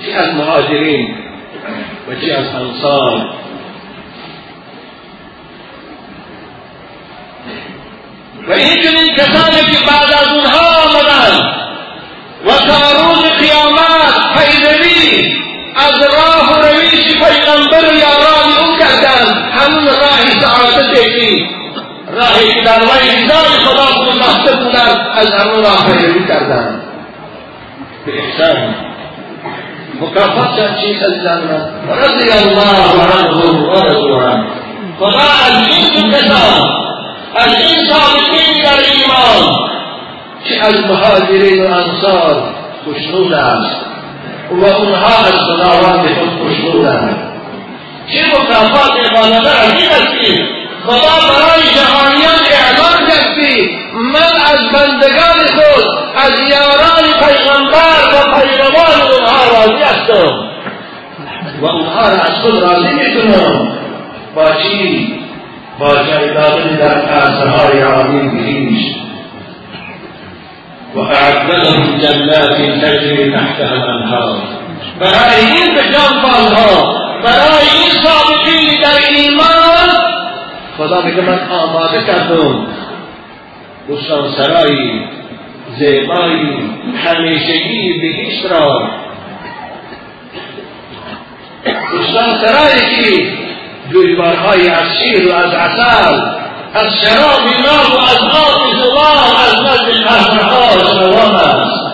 چی 0.01 0.13
از 0.13 0.33
مهاجرین 0.35 1.15
و 2.07 2.15
چی 2.15 2.31
از 2.31 2.45
انصار؟ 2.47 3.25
و 8.47 8.51
این 8.51 8.83
چنین 8.83 9.15
کسانی 9.15 9.71
که 9.71 9.77
بعد 9.87 10.13
از 10.13 10.31
اونها 10.31 10.83
آمدن. 10.83 11.57
و 12.45 12.51
تا 12.51 12.91
روز 12.91 13.23
قیامت 13.23 14.37
پیروی 14.37 15.37
از 15.77 16.01
راه 16.01 16.59
و 16.59 16.61
روش 16.61 17.05
پیغمبر 17.05 17.91
و 17.91 17.95
یاران 17.95 18.51
او 18.61 18.77
کردن 18.77 19.49
همون 19.51 19.85
راه 19.85 20.39
سعادت 20.41 20.93
که 20.93 21.47
راهی 22.37 22.53
که 22.53 22.61
در 22.61 22.79
وی 22.79 23.23
رضای 23.23 23.65
خدا 23.65 24.05
گذاشته 24.05 24.55
بودن 24.55 25.07
از 25.15 25.31
همون 25.31 25.63
راه 25.63 25.85
پیروی 25.85 26.27
کردن. 26.27 26.81
به 28.05 28.11
احسان. 28.23 28.75
مکافات 30.01 30.55
چند 30.55 30.77
چیز 30.81 31.03
عزیزان 31.03 31.41
من 31.87 31.97
رضی 31.97 32.31
الله 32.31 32.91
عنه 33.01 33.71
و 33.71 33.89
رضو 33.89 34.19
عنه. 34.19 34.47
خدا 34.99 35.19
از 35.47 35.67
این 35.67 36.11
کسان 36.11 36.69
از 37.35 37.53
این 37.53 37.79
صادقین 37.89 38.63
در 38.63 38.79
ایمان. 38.93 39.67
که 40.45 40.65
از 40.65 40.73
مهاجرین 40.73 41.65
و 41.65 41.73
انصار 41.73 42.43
خوشنود 42.85 43.33
است. 43.33 43.75
و 44.51 44.65
اونها 44.65 45.25
از 45.25 45.33
خداوند 45.33 46.07
خود 46.19 46.29
خوشنودند 46.43 47.17
چه 48.07 48.25
مکافات 48.27 49.13
غالبه 49.15 49.49
عظیم 49.49 49.89
است 49.89 50.66
خدا 50.87 51.15
برای 51.29 51.63
جهانیان 51.75 52.39
إعلان 52.59 52.99
کرد 53.09 53.37
من 54.13 54.33
از 54.51 54.59
بندگان 54.73 55.39
خود 55.55 55.83
از 56.15 56.31
یاران 56.39 57.05
پیغمبر 57.19 57.99
و 58.13 58.39
پیروان 58.39 59.01
اونها 59.11 59.43
راضی 59.53 59.83
هستم. 59.83 60.47
و 61.61 61.65
اونها 61.65 62.09
را 62.09 62.15
از 62.15 62.41
خود 62.41 62.61
راضی 62.61 62.93
میکنم. 62.93 63.77
با 64.35 64.51
چی 64.63 65.13
با 65.79 65.95
جایدادن 65.95 66.75
در 66.75 67.01
قصرهای 67.01 67.81
عالی 67.81 68.29
بهشت 68.29 68.95
و 70.95 70.99
لهم 70.99 71.97
جنات 71.97 72.57
تجری 72.85 73.31
تحتها 73.31 73.75
الانهار. 73.75 74.41
برای 74.99 75.45
این 75.45 75.75
به 75.75 75.81
جانفداها 75.81 77.07
برای 77.23 77.67
این 77.81 78.03
خدا 80.87 81.01
میگه 81.01 81.21
من 81.21 81.39
آماده 81.49 82.03
کردم. 82.03 82.67
بستان 83.89 84.31
سرایی 84.37 85.01
زیبایی 85.77 86.71
همیشگی 87.05 87.93
بهیشت 88.01 88.51
را. 88.51 88.89
بستان 91.65 92.47
سرایی 92.47 92.95
که 92.95 93.31
جویبارهای 93.91 94.69
از 94.69 94.83
شیر 94.97 95.31
و 95.31 95.35
از 95.35 95.53
عسل 95.53 96.21
از 96.73 96.93
شراب 97.03 97.43
ناب 97.65 97.93
و 97.93 97.99
از 97.99 98.21
آب 98.23 98.73
زبان 98.83 99.17
از 99.47 99.61
نزد 99.65 100.03
قهرها 100.03 100.79
شوام 100.79 101.35
است. 101.35 101.87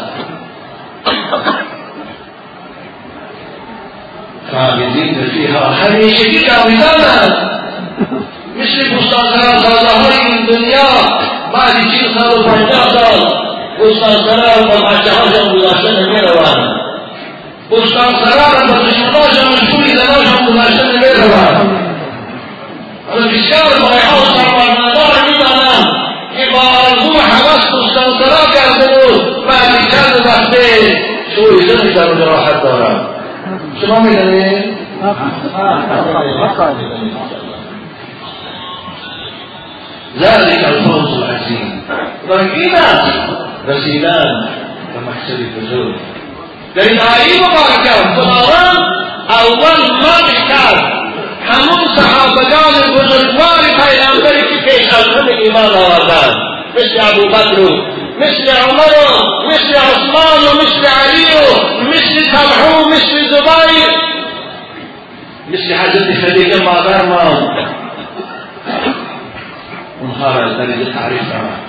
خالدین 4.52 5.30
فیها 5.34 5.66
همیشگی 5.66 6.40
جاویدان 6.40 7.02
است 7.02 7.54
مثل 8.58 8.96
گستاخران 8.98 9.56
سازه 9.64 10.26
این 10.26 10.46
دنیا 10.46 10.90
بعد 11.54 11.76
چیل 11.92 12.20
سال 12.20 12.40
و 12.40 12.44
پنجاه 12.44 12.90
سال 12.90 13.44
گستاخران 13.82 14.64
و 14.68 14.86
بچه 14.86 15.12
هاشم 15.12 15.56
گذاشته 15.56 15.92
نمی 15.92 16.22
روان 16.22 16.76
گستاخران 17.72 18.70
و 18.70 18.74
دشمناشم 18.74 19.54
و 19.54 19.72
شوری 19.72 19.90
زناشم 19.90 20.46
گذاشته 20.46 20.84
نمی 20.86 21.06
روان 21.06 21.80
حالا 23.10 23.28
بسیار 23.28 23.64
بایها 23.82 24.18
و 24.22 24.26
سرماندار 24.26 25.14
می 25.28 25.34
که 26.38 26.52
با 26.52 26.60
آرزو 26.60 27.14
حوث 27.14 27.68
گستاخران 27.72 28.46
کرده 28.54 28.88
بود 28.88 29.48
بعد 29.48 29.90
چند 29.92 30.26
وقته 30.26 30.60
شو 31.36 31.60
زنش 31.60 31.96
در 31.96 32.16
جراحت 32.16 32.64
دارم 32.64 33.10
شما 33.82 34.00
می‌دانید؟ 34.00 34.84
ذلك 40.20 40.64
الفوز 40.66 41.24
العظیم 41.24 41.84
و 42.30 42.34
این 42.34 42.76
است 42.76 43.08
رسیدن 43.68 44.50
به 44.94 45.00
مقصد 45.00 45.40
بزرگ 45.58 45.96
در 46.76 46.84
این 46.84 47.00
آیه 47.00 47.40
مبارکه 47.40 47.92
خداوند 48.16 48.78
اول 49.30 49.96
مدح 49.96 50.48
کرد 50.48 50.94
همون 51.46 51.96
صحابگان 51.96 52.96
بزرگوار 52.96 53.60
پیغمبری 53.62 54.42
که 54.42 54.70
پیش 54.70 54.88
از 54.88 55.08
همه 55.08 55.32
ایمان 55.32 55.66
آوردند 55.66 56.36
مثل 56.76 57.00
مثل 58.20 58.48
عمر 58.70 58.94
مثل 59.48 59.76
عثمان 59.76 60.42
مثل 60.62 60.86
علی 60.86 61.26
و 61.34 61.88
مثل 61.88 62.32
طلحة 62.32 62.84
و 62.84 62.90
مثل 62.90 63.30
زبیر 63.30 63.90
مثل 65.50 65.74
حضرت 65.74 66.26
خدیجه 66.26 66.64
مادر 66.64 67.06
ما 67.06 67.50
اونها 70.04 70.32
را 70.32 70.46
از 70.46 70.58
درجه 70.58 70.94
تعریف 70.94 71.22
دارد 71.30 71.60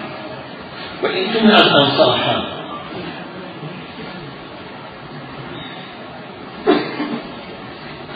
و 1.03 1.07
این 1.07 1.33
جمله 1.33 1.55
از 1.55 1.67
انصار 1.67 2.17
هم 2.17 2.43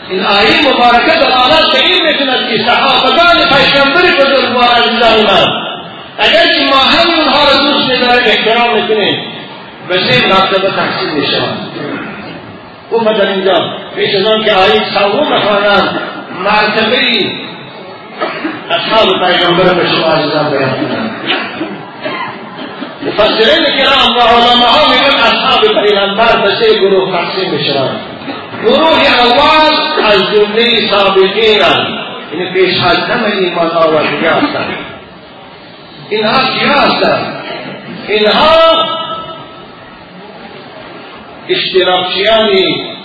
این 0.09 0.23
آیه 0.23 0.73
مبارکه 0.73 1.11
دلالت 1.19 1.71
به 1.73 1.79
این 1.85 2.07
میکند 2.07 2.49
که 2.49 2.71
صحابگان 2.71 3.35
پیغمبر 3.49 4.01
بزرگوار 4.01 4.67
عزیزان 4.67 5.25
من 5.25 5.47
اگر 6.17 6.53
که 6.53 6.59
ما 6.69 6.77
هم 6.77 7.19
اونها 7.19 7.51
را 7.51 7.67
دوست 7.67 7.89
میداریم 7.89 8.23
احترام 8.25 8.75
میکنیم 8.75 9.17
به 9.89 9.99
سه 10.09 10.27
مرتبه 10.27 10.69
تحصیل 10.69 11.09
میشوند 11.09 11.69
أو 12.91 13.03
در 13.03 13.29
اینجا 13.29 13.53
پیش 13.95 14.15
از 14.15 14.25
آن 14.25 14.43
که 14.43 14.53
آیه 14.53 14.81
سوم 14.93 15.29
بخوانم 15.31 15.99
مرتبه 18.19 18.75
اصحاب 18.75 19.07
پیغمبر 19.25 19.73
به 19.73 19.87
شما 19.87 20.13
عزیزان 20.13 20.49
بیان 20.49 20.71
کنم 20.71 21.11
مفسرین 23.01 23.65
کرام 23.77 24.17
و 24.17 24.19
علماء 24.19 24.69
ها 24.69 24.89
میگن 24.89 25.19
اصحاب 25.23 25.61
پیغمبر 25.83 26.41
به 26.41 26.55
سه 26.55 26.79
گروه 26.79 27.09
اول 29.19 29.75
از 30.05 30.23
جمله 30.35 30.91
سابقین 30.91 31.63
این 32.31 32.53
پیش 32.53 32.77
همه 32.79 33.25
ایمان 33.25 33.71
آوردگی 33.71 34.25
هستند 34.25 34.77
اینها 36.09 36.59
کیا 36.59 36.73
هستند 36.73 37.43
اینها 38.07 38.85
اشتراکچیانی 41.49 42.95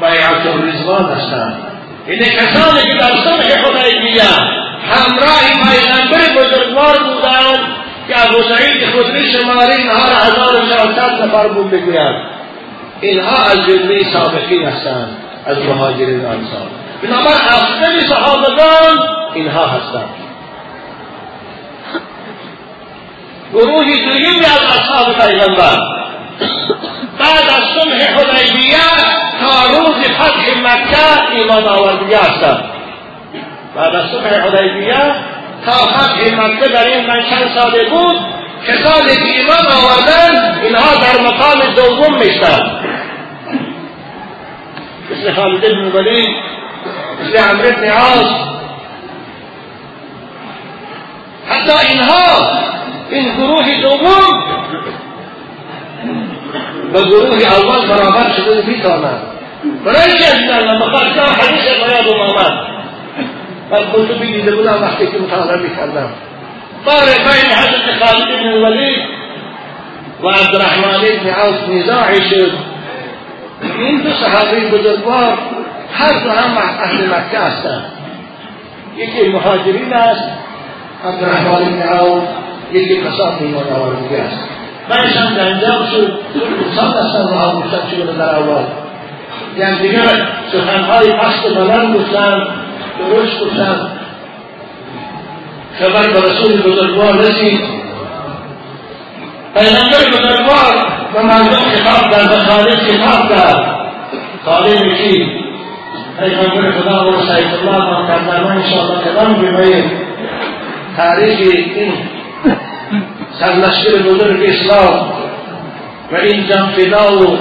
بیعت 0.00 0.46
الرضوان 0.46 1.04
هستند 1.04 1.67
این 2.08 2.24
کسانی 2.24 2.82
که 2.82 2.94
در 2.94 3.12
صلح 3.24 3.58
حدیبیه 3.78 4.22
همراه 4.90 5.40
پیغمبر 5.72 6.42
بزرگوار 6.42 6.98
بودند 6.98 7.58
که 8.08 8.24
ابو 8.24 8.42
سعید 8.42 8.86
خدری 8.86 9.32
شماره 9.32 9.74
اینها 9.74 10.08
را 10.08 10.16
هزار 10.16 10.62
نفر 11.22 11.48
بود 11.48 11.70
بگویند. 11.70 12.22
اینها 13.00 13.36
از 13.36 13.66
جمله 13.66 14.12
سابقین 14.12 14.66
هستند 14.66 15.16
از 15.46 15.58
مهاجرین 15.58 16.24
انصار. 16.24 16.68
بنابر 17.02 17.34
افضل 17.48 18.08
صحابگان 18.08 19.08
اینها 19.34 19.66
هستند. 19.66 20.08
گروهی 23.52 24.04
دویمی 24.04 24.44
از 24.44 24.62
اصحاب 24.78 25.12
پیغمبر. 25.12 25.78
بعد 27.18 27.44
از 27.48 27.62
صلح 27.74 28.20
حدیبیه 28.20 29.07
فتح 30.18 30.60
مکه 30.64 31.36
ایمان 31.36 31.68
آوردگی 31.68 32.14
هستند 32.14 32.64
بعد 33.76 33.94
از 33.94 34.04
صلح 34.10 34.56
حدیبیه 34.56 35.14
تا 35.66 35.72
فتح 35.72 36.40
مکه 36.40 36.68
در 36.68 36.86
این 36.86 37.06
من 37.06 37.22
چند 37.30 37.50
ساله 37.58 37.84
بود 37.84 38.16
کسانی 38.66 39.16
که 39.16 39.40
ایمان 39.40 39.66
آوردن 39.66 40.60
اینها 40.62 40.94
در 40.94 41.20
مقام 41.20 41.74
دوم 41.76 42.18
میشتند 42.18 42.78
مثل 45.10 45.32
خالد 45.32 45.60
بن 45.60 45.98
ولید 45.98 46.28
مثل 47.20 47.38
عمرو 47.38 47.70
بن 47.70 47.90
عاص. 47.90 48.30
حتی 51.48 51.88
اینها 51.88 52.58
این 53.10 53.34
گروه 53.36 53.80
دوم 53.82 54.44
به 56.92 57.02
گروه 57.04 57.38
اول 57.42 57.88
برابر 57.88 58.32
شده 58.36 58.66
می‌توانند. 58.66 59.37
چه 59.84 60.24
عزیزان 60.34 60.78
مخاطب 60.78 61.42
حدیث 61.42 61.62
بیاد 61.62 62.20
آمد 62.20 62.52
من 63.70 63.78
کتبی 63.92 64.32
دیده 64.32 64.56
بودم 64.56 64.82
وقتی 64.82 65.06
که 65.06 65.18
مطالعه 65.18 65.56
میکردم 65.56 66.10
بار 66.84 67.04
بین 67.04 67.52
حضرت 67.52 68.04
خالد 68.04 68.28
بن 68.28 68.48
الولید 68.48 69.02
و 70.22 70.28
عبدالرحمن 70.28 71.00
بن 71.00 71.30
عوف 71.30 71.56
شد 72.30 72.52
این 73.78 74.00
دو 74.00 74.10
صحابی 74.12 74.60
بزرگوار 74.60 75.38
هر 75.94 76.08
دو 76.24 76.30
أهل 76.84 77.06
مکه 77.06 77.38
هستند. 77.38 77.84
یکی 78.96 79.28
مهاجرین 79.28 79.92
است 79.92 80.24
عبدالرحمن 81.04 81.64
بن 81.64 81.82
عوف 81.82 82.22
یکی 82.72 83.00
قصاب 83.00 83.38
است. 84.20 84.38
منشان 84.90 85.34
در 85.34 85.52
انجام 85.52 85.86
شد 85.86 86.18
انسان 86.68 86.92
هستن 86.92 87.22
و 87.22 87.38
هم 87.38 87.60
گفتن 87.60 87.90
چه 87.90 88.12
در 88.12 88.36
اول. 88.36 88.64
یعنی 89.58 89.78
دیگه 89.78 90.00
سخنهای 90.52 91.12
پست 91.12 91.54
بلند 91.54 91.96
گفتن 91.96 92.46
درست 92.98 93.40
گفتن 93.40 93.90
خبر 95.78 96.12
به 96.12 96.20
رسول 96.20 96.62
بزرگوار 96.62 97.16
رسید. 97.16 97.60
پیغمبر 99.54 100.10
بزرگوار 100.12 100.86
به 101.14 101.22
مردم 101.22 101.56
خطاب 101.56 102.10
کرد 102.10 102.28
به 102.28 102.36
خالد 102.36 102.78
خطاب 102.78 103.28
کرد. 103.28 103.78
خالد 104.44 104.82
میگی 104.82 105.26
پیغمبر 106.18 106.70
خدا 106.70 107.10
و 107.10 107.20
سید 107.20 107.54
الله 107.54 107.84
ما 107.84 108.06
کردن 108.06 108.46
انشاءالله 108.46 109.04
کدام 109.04 109.34
بیماییم 109.34 109.90
تاریخ 110.96 111.38
این 111.40 111.92
سرلشکر 113.40 114.02
بزرگ 114.02 114.42
اسلام 114.42 115.12
و 116.12 116.16
این 116.16 116.46
جنفدا 116.46 117.18
و 117.18 117.38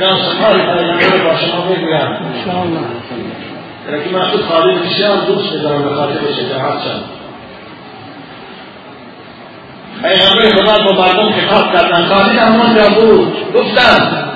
جان 0.00 0.18
سفر 0.18 0.58
پیامبر 0.58 1.24
با 1.24 1.36
شما 1.36 1.60
بگویم 1.60 2.18
لكن 3.90 4.10
معشوق 4.10 4.40
خالد 4.40 4.82
بشام 4.82 5.24
دوست 5.26 5.52
بدارم 5.52 5.82
به 5.82 5.94
خاطر 5.94 6.14
شجاعت 6.32 6.82
شد 6.84 7.04
پیغمبر 10.02 10.48
خدا 10.48 10.84
با 10.84 10.92
مردم 11.02 11.32
خطاب 11.32 11.72
کردن 11.72 12.06
خالد 12.06 12.38
همونجا 12.38 12.88
بود 12.88 13.52
گفتن 13.54 14.28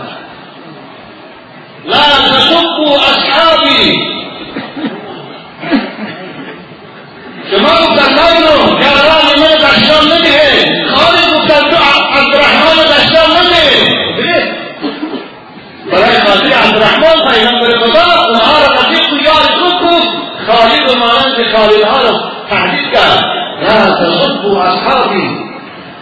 لا 1.86 2.28
تشقوا 2.28 2.96
اصحابي 2.96 4.15
لما 17.38 17.66
البطاء 17.66 18.30
وعارف 18.32 18.86
أجيبكم 18.86 19.16
يعني 19.16 19.48
تركوا 19.60 20.00
خالد 20.46 20.96
ما 20.96 21.26
أنت 21.26 21.56
خالد 21.56 21.84
عارف 21.84 22.16
تحديدك 22.50 22.96
لا 23.62 23.84
تصدوا 23.84 24.62
أصحابي. 24.74 25.28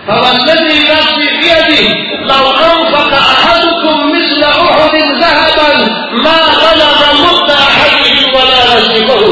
فوالذي 0.08 0.78
نفسي 0.90 1.30
بيده 1.40 1.94
لو 2.26 2.50
أنفق 2.50 3.12
أحدكم 3.14 4.12
مثل 4.12 4.42
أحد 4.44 4.96
ذهبا 4.96 5.70
ما 6.12 6.38
غلب 6.62 7.00
مد 7.24 7.50
أحدهم 7.50 8.34
ولا 8.34 8.80
نصيبه 8.80 9.24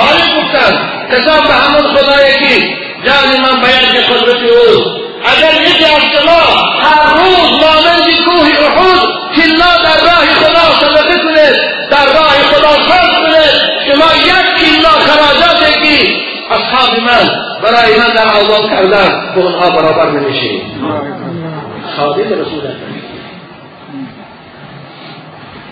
عليكم 0.00 0.52
كان 0.52 0.74
كتاب 1.12 1.40
محمد 1.50 1.96
خدايكي 1.96 2.74
جاء 3.04 3.26
لمن 3.26 3.60
بيان 3.60 4.04
خدمته 4.08 4.98
أجل 5.32 5.58
إذا 5.66 5.88
الله 6.20 6.48
هاروز 6.82 7.50
ما 7.62 7.80
من 7.80 7.97
من. 17.00 17.48
برای 17.62 17.98
من 17.98 18.14
در 18.14 18.28
آزاد 18.28 18.70
کردن 18.70 19.34
به 19.34 19.40
اونها 19.40 19.70
برابر 19.70 20.10
نمیشه 20.10 20.48
خادم 21.96 22.22
رسول 22.22 22.60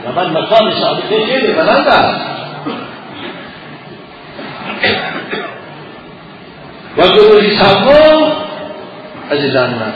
و 0.06 0.12
من 0.12 0.30
مقام 0.30 0.70
صادقه 0.70 1.26
خیلی 1.26 1.52
بلند 1.52 1.88
است 1.88 2.20
و 6.96 7.02
گروهی 7.02 7.58
سوم 7.58 8.32
عزیزان 9.32 9.70
من 9.70 9.92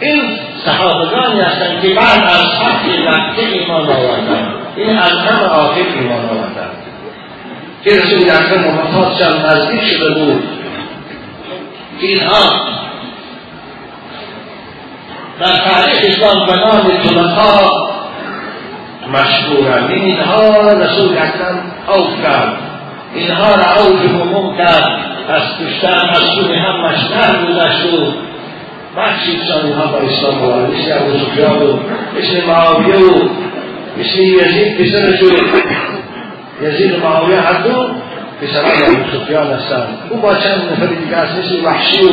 این 0.00 0.22
صحابگانی 0.64 1.40
هستند 1.40 1.82
که 1.82 1.88
بعد 1.88 2.22
از 2.24 2.44
فتح 2.44 2.86
مکه 2.86 3.46
ایمان 3.46 3.88
آوردن 3.88 4.54
این 4.76 4.98
از 4.98 5.12
همه 5.12 5.44
آخر 5.44 5.80
ایمان 6.00 6.24
آوردن 6.24 6.70
که 7.84 7.90
رسول 7.90 8.22
اکرم 8.22 8.60
محمد 8.60 9.18
شد 9.18 9.46
نزدیک 9.46 9.82
شده 9.82 10.10
بود 10.10 10.59
اینها 12.00 12.70
در 15.40 15.46
تاریخ 15.46 15.98
اسلام 16.02 16.46
به 16.46 16.56
نام 16.56 16.90
طلقا 17.02 17.90
مشهورند 19.12 19.90
اینها 19.90 20.72
رسول 20.72 21.18
اکرم 21.18 21.72
عفو 21.88 22.22
کرد 22.22 22.56
اینها 23.14 23.54
را 23.54 23.84
اوج 23.84 24.00
هموم 24.00 24.56
کرد 24.56 25.00
از 25.28 25.42
کشتن 25.60 26.08
از 26.08 26.22
سوی 26.36 26.58
هم 26.58 26.80
مشتر 26.80 27.44
گذشت 27.46 27.94
و 27.94 28.12
بخشی 28.96 29.30
اینها 29.30 29.86
با 29.86 29.98
اسلام 29.98 30.42
وارد 30.42 30.70
مثل 30.70 30.92
ابو 30.92 31.18
سفیان 31.18 31.62
و 31.62 31.78
مثل 32.18 32.46
معاویه 32.46 32.96
و 32.96 33.28
مثل 33.98 34.18
یزید 34.18 34.80
یزید 36.62 36.92
و 36.94 37.06
معاویه 37.06 37.40
هر 37.40 37.62
دو 37.62 37.99
پسران 38.42 38.82
ابو 38.82 39.18
سفیان 39.18 39.52
هستند 39.52 39.98
أو 40.10 40.16
با 40.16 40.34
چند 40.34 40.72
نفر 40.72 40.86
دیگه 40.86 41.16
است 41.16 41.34
مثل 41.34 41.64
وحشی 41.64 42.04
و 42.04 42.10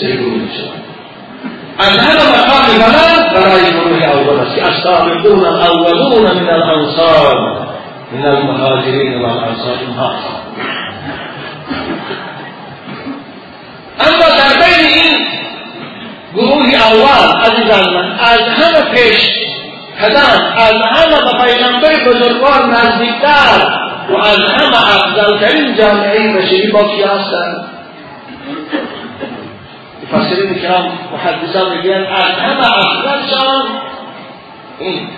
سيقول 0.00 0.40
أن 1.80 1.98
هذا 1.98 2.24
مقام 2.30 2.78
برای 3.34 3.62
گروه 3.72 4.04
أول 4.04 4.40
است 4.40 4.58
السابقون 4.58 5.44
الأولون 5.44 6.36
من 6.36 6.48
الأنصار. 6.48 7.66
من 8.12 8.24
المهاجرين 8.26 9.22
والأنصار. 9.22 9.78
اینها 9.80 10.14
أما 14.00 14.28
در 14.38 14.66
بین 14.66 14.86
این 14.86 15.26
گروه 16.34 16.74
اول 16.74 17.50
عزیزان 17.50 17.94
من 17.94 18.18
از 18.20 18.40
همه 18.40 18.94
پیش 18.94 19.39
کدن 20.02 20.52
از 20.56 20.72
همه 20.72 21.16
به 21.16 21.44
پیغمبر 21.44 22.10
بزرگوار 22.10 22.66
نزدیکتر 22.66 23.80
و 24.10 24.16
از 24.16 24.38
همه 24.38 24.76
افضلترین 24.76 25.74
جامعه 25.74 26.36
بشری 26.36 26.72
با 26.72 26.82
کی 26.82 27.02
هستند 27.02 27.70
مفسرین 30.12 30.54
کرام 30.54 30.92
محدثان 31.12 31.76
میگن 31.76 32.06
از 32.06 32.38
همه 32.42 32.78
افضلشان 32.78 33.62
این 34.78 35.08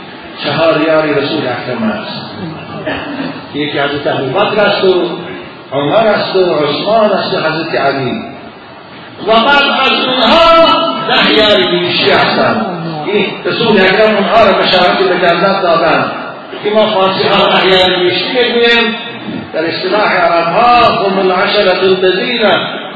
چهار 0.45 0.81
یاری 0.87 1.15
رسول 1.15 1.39
اکرم 1.39 1.83
است 1.83 2.21
یکی 3.55 3.79
حضرت 3.79 4.07
ابوبکر 4.07 4.61
است 4.61 4.85
و 4.85 5.19
عمر 5.73 6.07
است 6.07 6.37
و 6.37 6.55
عثمان 6.55 7.13
است 7.13 7.35
و 7.35 7.39
حضرت 7.39 7.75
علی 7.75 8.23
و 9.27 9.33
بعد 9.33 9.65
از 9.83 9.93
اونها 10.07 10.83
ده 11.09 11.33
یاری 11.33 11.79
بیشی 11.79 12.11
هستند 12.11 12.82
این 13.13 13.27
رسول 13.45 13.81
اکرم 13.81 14.17
اونها 14.17 14.47
را 14.47 14.53
بشارتی 14.53 15.05
به 15.05 15.27
جنت 15.27 15.63
دادند 15.63 16.13
که 16.65 16.71
ما 16.71 16.87
فارسی 16.87 17.29
ها 17.29 17.47
ده 17.47 17.67
یاری 17.67 18.05
بیشی 18.05 18.29
میگوییم 18.29 18.95
در 19.55 19.67
اصطلاح 19.67 20.17
عربها 20.17 20.85
هم 20.85 21.19
العشرة 21.19 21.83
الذين 21.83 22.43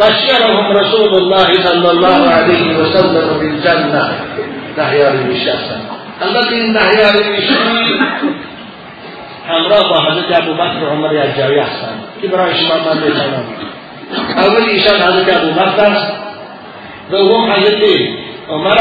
بشرهم 0.01 0.77
رسول 0.77 1.15
الله 1.15 1.65
صلى 1.65 1.87
الله 1.87 2.29
عليه 2.29 2.79
وسلم 2.79 3.39
بیشی 5.29 5.49
هستند 5.49 5.83
البته 6.23 6.55
این 6.55 6.73
ده 6.73 6.99
یاری 6.99 7.37
بیشی 7.37 7.55
همراه 9.49 10.11
حضرت 10.11 10.43
أبو 10.43 10.55
بکر 10.55 10.85
و 10.85 10.87
عمر 10.87 11.09
اجاری 11.09 11.59
هستند 11.59 12.05
که 12.23 12.29
برای 12.29 12.55
شما 12.55 12.75
من 12.75 13.01
بتانم 13.01 13.45
أول 14.37 14.63
ایشان 14.63 15.03
حضرت 15.03 15.37
أبو 15.37 15.51
بکر 15.51 15.85
است 15.85 16.13
دوم 17.11 17.53
حضرت 17.53 17.83
عمر 18.49 18.79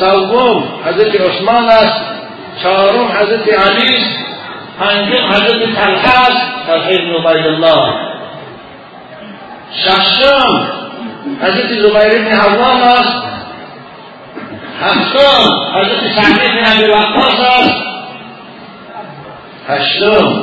سوم 0.00 0.64
حضرت 0.84 1.20
عثمان 1.20 1.64
است 1.68 2.00
چهارم 2.62 3.08
حضرت 3.08 3.48
علی 3.48 3.96
است 3.96 4.18
پنجم 4.80 5.26
حضرت 5.32 5.74
طلحه 5.74 6.20
است 6.20 6.66
طلحه 6.66 6.98
بن 6.98 7.28
عبید 7.28 7.46
الله 7.46 7.94
ششم 9.84 10.68
حضرت 11.42 11.68
زبیر 11.68 12.18
بن 12.18 12.36
عوام 12.36 12.82
است 12.82 13.22
هفتم 14.80 15.50
حضرت 15.74 16.22
سعد 16.22 16.38
بن 16.38 16.72
ابی 16.72 16.92
وقاص 16.92 17.40
است 17.40 17.82
هشتم 19.68 20.42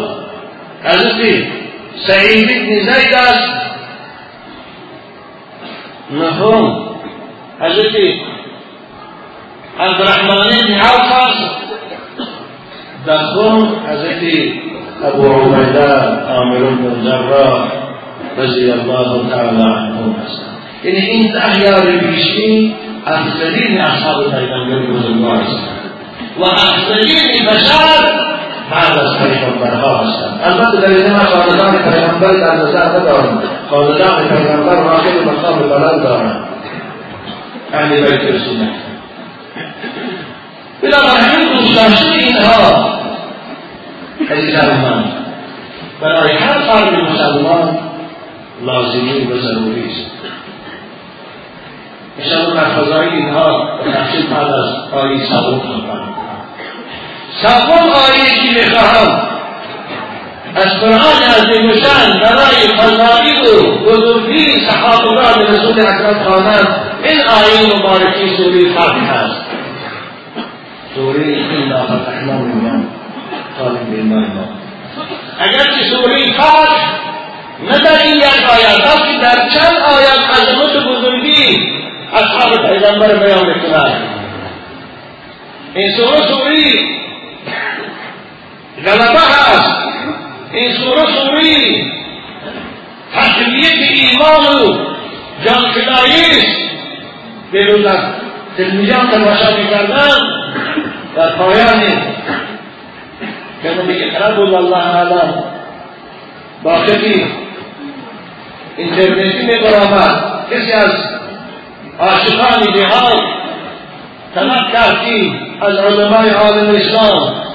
حضرت 0.84 1.44
سعید 2.08 2.48
بن 2.48 2.80
زید 2.80 3.14
است 3.14 3.50
نهم 6.12 6.90
حضرت 7.60 7.94
عبدالرحمن 9.80 10.50
بن 10.68 10.74
عوف 10.74 11.34
دهم 13.06 13.68
حضرت 13.88 14.24
ابو 15.04 15.28
عبیده 15.28 15.94
عامر 16.28 16.60
بن 16.60 17.04
جراح 17.04 17.72
رضی 18.38 18.72
الله 18.72 19.10
عنهم 19.10 20.16
هستند 20.24 20.58
یعنی 20.84 20.98
این 20.98 21.38
اخیار 21.38 21.86
بیشی 21.86 22.76
افضلین 23.06 23.82
اصحاب 23.82 24.24
پیغمبر 24.24 24.80
بزرگوار 24.80 25.36
هستند 25.36 25.80
و 26.40 26.44
افضلین 26.44 27.46
بشر 27.46 28.30
بعد 28.72 29.00
از 29.00 29.18
پیغمبرها 29.18 29.98
هستند. 29.98 30.40
البته 30.44 30.82
در 30.82 30.88
این 30.88 31.12
ما 31.12 31.20
خاندان 31.20 31.78
پیغمبر 31.78 32.32
در 32.32 32.56
نظر 32.56 33.00
ندارم 33.00 33.44
خاندان 33.70 34.28
پیغمبر 34.28 34.76
واقعی 34.76 35.20
مقام 35.26 35.60
بلند 35.60 36.04
دارند. 36.04 36.46
أهل 37.74 38.02
بیت 38.02 38.22
رسول 38.22 38.58
بنابراین 40.82 41.58
دوست 41.58 41.76
داشته 41.76 42.12
اینها. 42.12 43.00
عزیزان 44.32 44.70
من 44.70 45.04
برای 46.02 46.32
هر 46.38 46.60
فرد 46.60 46.94
مسلمان 46.94 47.78
لازمی 48.66 49.24
و 49.26 49.38
ضروری 49.38 49.86
است. 49.92 50.12
انشاءالله 52.20 52.56
در 52.56 52.70
فضائل 52.70 53.10
اینها 53.10 53.80
تفصیل 53.94 54.28
بعد 54.28 54.48
از 54.48 54.94
آیه 54.94 55.26
سبب 55.30 55.60
خواهد 55.60 56.10
سوم 57.42 57.90
آیه 57.90 58.30
که 58.30 58.60
می‌خواهم؟ 58.60 59.39
از 60.56 60.80
قرآن 60.82 61.22
عظیم‌الشأن 61.38 62.20
برای 62.22 62.78
فضائل 62.78 63.46
و 63.48 63.86
بزرگی 63.86 64.68
صحابگان 64.68 65.48
رسول 65.48 65.80
اکرم 65.80 66.24
خوانند 66.24 66.68
این 67.04 67.22
آیه 67.22 67.76
مبارکی 67.76 68.38
سوره 68.38 68.74
فاتحه 68.74 69.12
است. 69.12 69.42
سوره 70.96 71.38
انا 71.52 71.84
فتحنا 71.84 72.34
من 72.34 72.88
طالب 73.60 73.94
ایمان 73.94 74.24
ما. 74.24 74.44
اگرچه 75.40 75.84
سوره 75.92 76.34
فاتح 76.34 77.00
نه 77.70 77.80
در 77.80 78.04
این 78.04 78.16
یک 78.16 78.50
آیت 78.50 78.78
بلکه 78.78 79.20
در 79.22 79.50
چند 79.50 79.78
آیت 79.98 80.20
عظمت 80.30 80.86
بزرگی 80.88 81.70
اصحاب 82.14 82.68
پیغمبر 82.68 83.16
بیان 83.16 83.46
می‌کنند. 83.46 84.04
این 85.76 85.92
سوره 85.98 86.28
سوره 86.34 87.00
غلبه 88.86 89.20
هست 89.20 89.49
این 90.54 90.74
سوره 90.74 91.06
سوره 91.06 91.42
تقویت 93.16 93.74
ایمان 93.94 94.46
و 94.46 94.86
جانفدایی 95.46 96.22
است 96.38 96.70
به 97.52 97.66
روز 97.66 97.86
تلمیزیان 98.58 99.08
تماشا 99.08 99.58
می‌کردن 99.58 100.10
در 101.16 101.30
پایان. 101.30 101.84
نمی 103.64 104.04
اقرار 104.04 104.36
بود 104.36 104.54
الله 104.54 104.78
اعلم. 104.78 105.44
با 106.64 106.86
کسی 106.86 107.26
اینترنتی 108.78 109.46
می 109.46 109.58
برآمد 109.58 110.46
کسی 110.52 110.72
از 110.72 110.92
عاشقان 112.00 112.74
جهاد 112.74 113.24
طلب 114.36 114.72
کرد. 114.74 115.06
از 115.62 115.78
علمای 115.78 116.30
عالم 116.30 116.76
اسلام. 116.76 117.49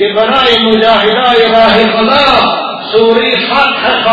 که 0.00 0.08
برای 0.08 0.58
مجاهدای 0.64 1.52
راه 1.52 1.86
خدا 1.86 2.60
سوره 2.92 3.36
فتح 3.36 4.08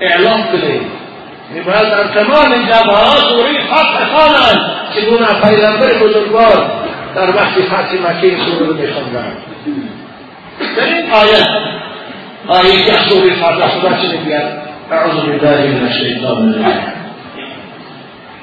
اعلام 0.00 0.42
کنید 0.42 0.82
باید 1.66 1.90
در 1.90 2.04
تمام 2.04 2.66
جبه 2.66 2.92
ها 2.92 3.16
سوره 3.16 3.58
فتح 3.58 4.04
خوانند 4.12 4.70
چگونه 4.94 5.26
پیغمبر 5.26 5.98
بزرگوار 5.98 6.72
در 7.14 7.30
وقت 7.36 7.52
فتح 7.68 7.92
مکه 7.94 8.36
سوره 8.46 8.66
رو 8.66 8.74
میخواندند 8.74 9.36
در 10.76 10.84
این 10.84 11.10
آیت 11.10 11.48
آیه 12.48 12.84
که 12.84 12.92
سوره 12.92 13.34
فتح 13.34 13.68
خدا 13.68 13.90
چه 13.90 14.08
میگوید 14.08 14.44
اعوذ 14.90 15.14
بالله 15.14 15.80
من 15.80 15.88
الشیطان 15.88 16.54
الرجیم 16.54 17.04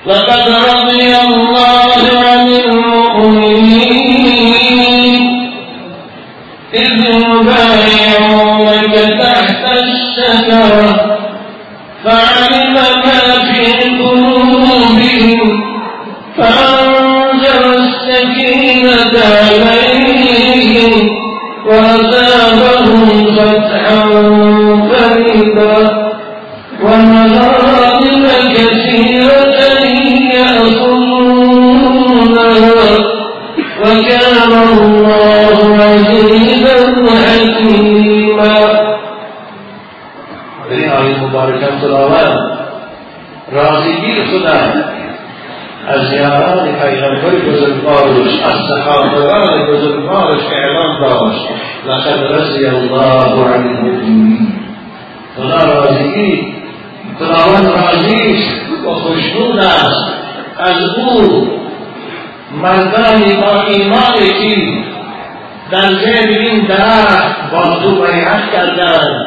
لقد 0.06 0.50
رضي 0.50 1.16
الله 1.16 2.28
عن 2.28 2.48
الشجرة 10.31 11.19
از 45.88 46.14
یاران 46.14 46.76
پیغمبر 46.76 47.36
بزرگوارش 47.36 48.40
از 48.44 48.56
صحابگان 48.70 49.68
بزرگوارش 49.68 50.42
اعلام 50.52 51.00
داشت 51.02 51.50
لقد 51.88 52.34
رضی 52.34 52.66
الله 52.66 53.46
عن 53.46 53.68
المؤمنین 53.68 54.54
خدا 55.38 55.74
راضیگی 55.74 56.54
خداوند 57.20 57.66
راضی 57.66 58.46
و 58.88 58.94
خوشنود 58.94 59.60
است. 59.60 60.14
از 60.60 60.76
أو 60.98 61.48
مردانی 62.62 63.34
با 63.36 63.62
ایمانی 63.68 64.28
که 64.40 64.82
در 65.72 65.94
زیر 65.94 66.40
این 66.40 66.66
درخت 66.66 67.52
با 67.52 67.64
تو 67.64 68.02
بیعت 68.02 68.52
کردند. 68.52 69.26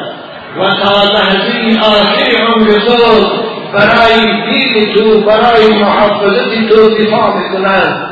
و 0.57 0.74
تا 0.74 1.03
لحظه 1.03 1.81
آخر 1.81 2.46
عمر 2.46 2.79
خود 2.79 3.54
برای 3.75 4.51
دین 4.51 4.95
تو 4.95 5.21
برای 5.21 5.69
محافظت 5.69 6.69
تو 6.69 6.89
دفاع 6.95 7.37
می‌کنند 7.37 8.11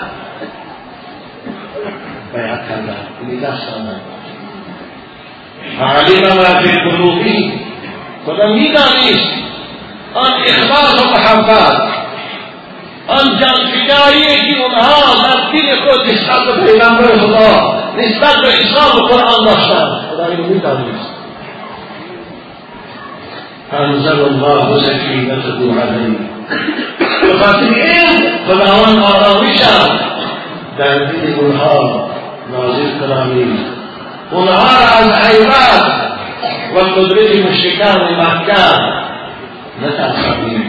بیعت 2.34 2.68
کردند 2.68 3.08
این 3.20 3.40
دستانند 3.40 4.00
علم 5.80 6.36
ما 6.36 6.60
فی 6.62 6.78
قلوبی. 6.78 7.52
خدا 8.26 8.46
میدانیست. 8.46 9.32
آن 10.14 10.32
اخلاص 10.46 11.04
و 11.04 11.10
محبت. 11.10 11.92
آن 13.08 13.38
جانفکایی 13.40 14.24
که 14.24 14.62
اونها 14.62 15.14
در 15.22 15.50
دین 15.52 15.76
خود 15.76 16.00
نسبت 16.00 16.46
به 16.46 16.66
پیغمبر 16.66 17.18
خدا 17.18 17.82
نسبت 17.96 18.36
به 18.36 18.48
اسلام 18.48 19.02
و 19.02 19.06
قرآن 19.06 19.44
داشتند 19.44 20.10
خدا 20.10 20.26
اینو 20.26 20.46
میدانیست. 20.46 21.11
فأنزل 23.72 24.20
الله 24.20 24.80
سکینته 24.84 25.80
علیه 25.82 26.18
بخاطر 27.34 27.74
این 27.74 28.08
خداوند 28.46 29.04
آرامش 29.04 29.60
در 30.78 30.98
دین 30.98 31.34
اونها 31.34 32.08
نازل 32.52 32.98
کنامید 33.00 33.58
اونها 34.30 34.54
را 34.54 34.98
از 34.98 35.12
حیبت 35.12 35.92
و 36.74 36.78
قدرت 36.78 37.46
مشرکان 37.46 38.00
مکه 38.02 38.52
نترسانید 39.82 40.62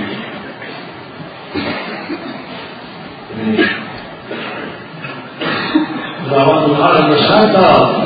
خداوند 6.30 6.64
اونها 6.70 6.92
را 6.92 7.08
نشان 7.08 7.52
داد 7.52 8.04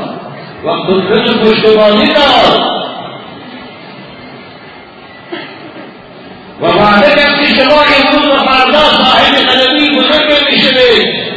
و 6.62 6.66
وعده 6.66 7.16
کرد 7.16 7.40
که 7.40 7.56
شما 7.56 7.82
امروز 7.82 8.28
و 8.30 8.38
فردا 8.38 8.80
صاحب 8.80 9.36
غلبی 9.36 10.00
بزرگ 10.00 10.52
میشوید 10.52 11.28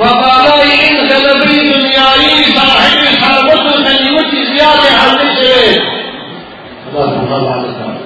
و 0.00 0.04
بالای 0.04 0.70
این 0.80 1.08
غلبی 1.08 1.56
دنیایی 1.56 2.44
صاحب 2.54 3.04
ثروت 3.20 3.66
و 3.66 3.82
غنیمت 3.84 4.30
زیاد 4.30 4.80
حل 4.98 5.28
میشوید 5.28 5.82
خدا 6.90 7.06
سبحانه 7.06 7.46
وتعالی 7.46 8.04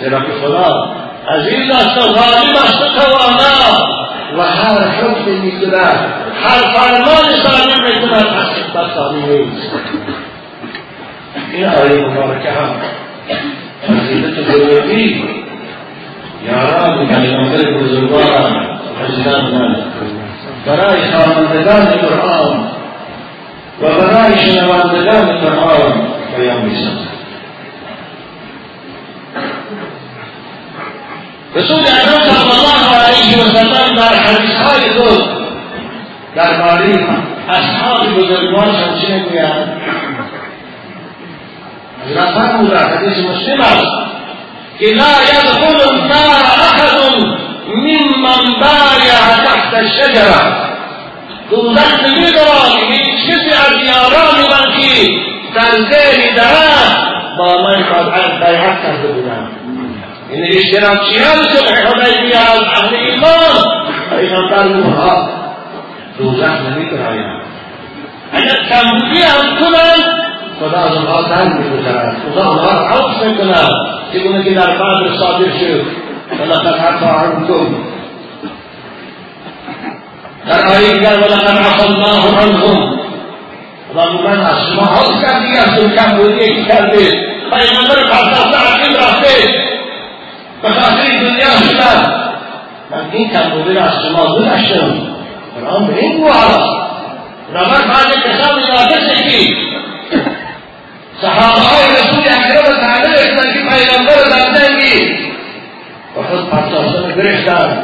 زیرا 0.00 0.20
که 0.20 0.32
خدا 0.42 0.94
عزیز 1.28 1.70
است 1.70 1.98
و 1.98 2.12
غالب 2.12 2.56
است 2.56 2.80
و 2.80 3.00
توانا 3.00 4.02
و 4.38 4.42
هر 4.42 4.88
حکم 4.88 5.30
میکند 5.30 6.14
هر 6.42 6.58
فرمان 6.74 7.42
صادر 7.44 7.84
میکند 7.84 8.26
حق 8.26 8.72
بسانی 8.76 9.22
نیست 9.22 9.70
این 11.52 11.64
آیه 11.64 12.04
فضیلت 13.88 14.48
بزرگی 14.48 15.24
یاران 16.46 17.06
پیغمبر 17.06 17.80
بزرگواران 17.80 18.78
عزیزان 19.04 19.44
من 19.44 19.76
برای 20.66 21.00
خوانندگان 21.10 21.84
قرآن 21.84 22.70
و 23.80 23.86
برای 23.86 24.38
شنوندگان 24.38 25.38
قرآن 25.38 25.92
بیان 26.38 26.62
میسازد 26.62 27.12
رسول 31.54 31.78
اکرم 31.78 32.22
صلی 32.22 32.50
الله 32.50 32.96
علیه 32.96 33.44
و 33.44 33.48
سلم 33.48 33.96
در 33.96 34.16
حدیث 34.16 34.56
های 34.56 34.90
خود 34.90 35.22
درباره 36.34 37.08
اصحاب 37.48 38.06
بزرگوار 38.16 38.66
چه 39.00 39.14
میگویند 39.14 39.82
حضرت 42.06 42.34
فرمود 42.34 42.72
حدیث 42.72 43.18
مسلم 43.18 43.60
است 43.60 44.12
که 44.78 44.86
لا 44.86 45.14
يدخل 45.22 45.90
النار 45.90 46.44
أحد 46.68 46.98
ممن 47.68 48.60
بايع 48.60 49.44
تحت 49.44 49.74
الشجرة. 49.74 50.72
دوزخ 51.50 52.06
هیچ 52.90 53.26
کسی 53.26 53.50
از 53.50 53.76
یاران 53.86 54.38
من 54.50 54.72
در 55.54 55.70
زیر 55.70 56.34
درخت 56.36 57.12
با 57.38 57.62
من 57.62 57.82
بیعت 58.40 58.82
کرده 58.82 59.08
بودم 59.08 59.50
این 60.30 60.44
اشتراکچیان 60.44 61.42
صلح 61.42 61.86
حدیبیه 61.86 62.36
از 62.36 62.60
أهل 62.60 62.94
ایمان 62.94 63.82
پیغمبر 64.10 64.66
اونها 64.66 65.28
دوزخ 66.18 66.50
اگر 68.32 68.56
کمبودی 68.68 69.22
هم 69.22 69.56
کنند 69.60 70.31
خدا 70.60 70.78
از 70.78 70.96
آنها 70.96 71.22
در 71.22 71.44
میگذرد 71.44 72.16
خدا 72.32 72.42
آنها 72.42 72.72
را 72.72 72.88
عفو 72.88 73.26
می‌کند. 73.26 73.72
چگونه 74.12 74.44
که 74.44 74.50
در 74.54 74.66
بدر 74.66 75.16
صادر 75.18 75.50
شد. 75.58 75.84
ولقد 76.40 76.74
عفا 76.74 77.06
عنکم. 77.06 77.66
در 80.48 80.66
آیه 80.66 80.92
دیگر 80.92 81.16
ولقد 81.16 81.58
عفا 81.58 81.84
الله 81.84 82.42
عنهم. 82.42 82.98
خدا 83.92 84.12
میگن 84.12 84.40
از 84.40 84.56
شما 84.68 84.82
عفو 84.82 85.22
کردی 85.22 85.58
از 85.58 85.78
اون 85.78 85.90
کمبودی 85.90 86.54
که 86.54 86.64
کردید 86.64 87.14
پیغمبر 87.50 88.02
پرداخته 88.10 88.56
عقیم 88.56 88.96
رفته. 88.96 89.62
به 90.62 90.68
خاطر 90.68 91.06
دنیا 91.20 91.56
شدن 91.68 92.22
من 92.90 93.10
این 93.12 93.30
کمبودی 93.30 93.74
را 93.74 93.82
از 93.82 93.92
شما 94.02 94.34
گذشتم 94.34 94.92
قرآن 95.60 95.86
به 95.86 95.98
این 95.98 96.16
گواه 96.16 96.82
رابر 97.52 97.80
بعد 97.80 98.24
کسان 98.24 98.62
اجازه 98.62 99.14
شکید 99.14 99.71
صحابه 101.22 101.60
رسول 102.00 102.24
اکرم 102.24 102.80
تعالی 102.80 103.12
رسیدن 103.12 103.52
که 103.52 103.58
پیغمبر 103.58 104.12
رو 104.12 104.30
بردنگی 104.30 105.18
و 106.16 106.22
خود 106.22 106.50
پساسان 106.50 107.10
رو 107.10 107.16
برشتن 107.16 107.78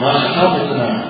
ما 0.00 0.12
خطاب 0.12 0.56
بکنم 0.56 1.04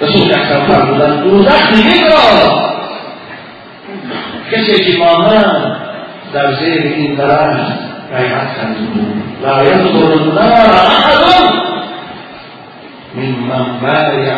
رسول 0.00 0.34
اکرم 0.34 0.66
فرمودن 0.66 1.22
دوزخ 1.22 1.72
دیگه 1.72 2.08
را. 2.08 2.72
کسی 4.52 4.84
که 4.84 4.98
مانند 4.98 5.76
در 6.32 6.54
زیر 6.54 6.82
این 6.82 7.14
درخت 7.14 7.91
بیعت 8.12 8.56
کرد 8.56 8.76
لا 9.42 9.62
يدخل 9.62 10.12
النار 10.12 10.70
احد 10.74 11.22
ممن 13.14 13.78
بايع 13.82 14.36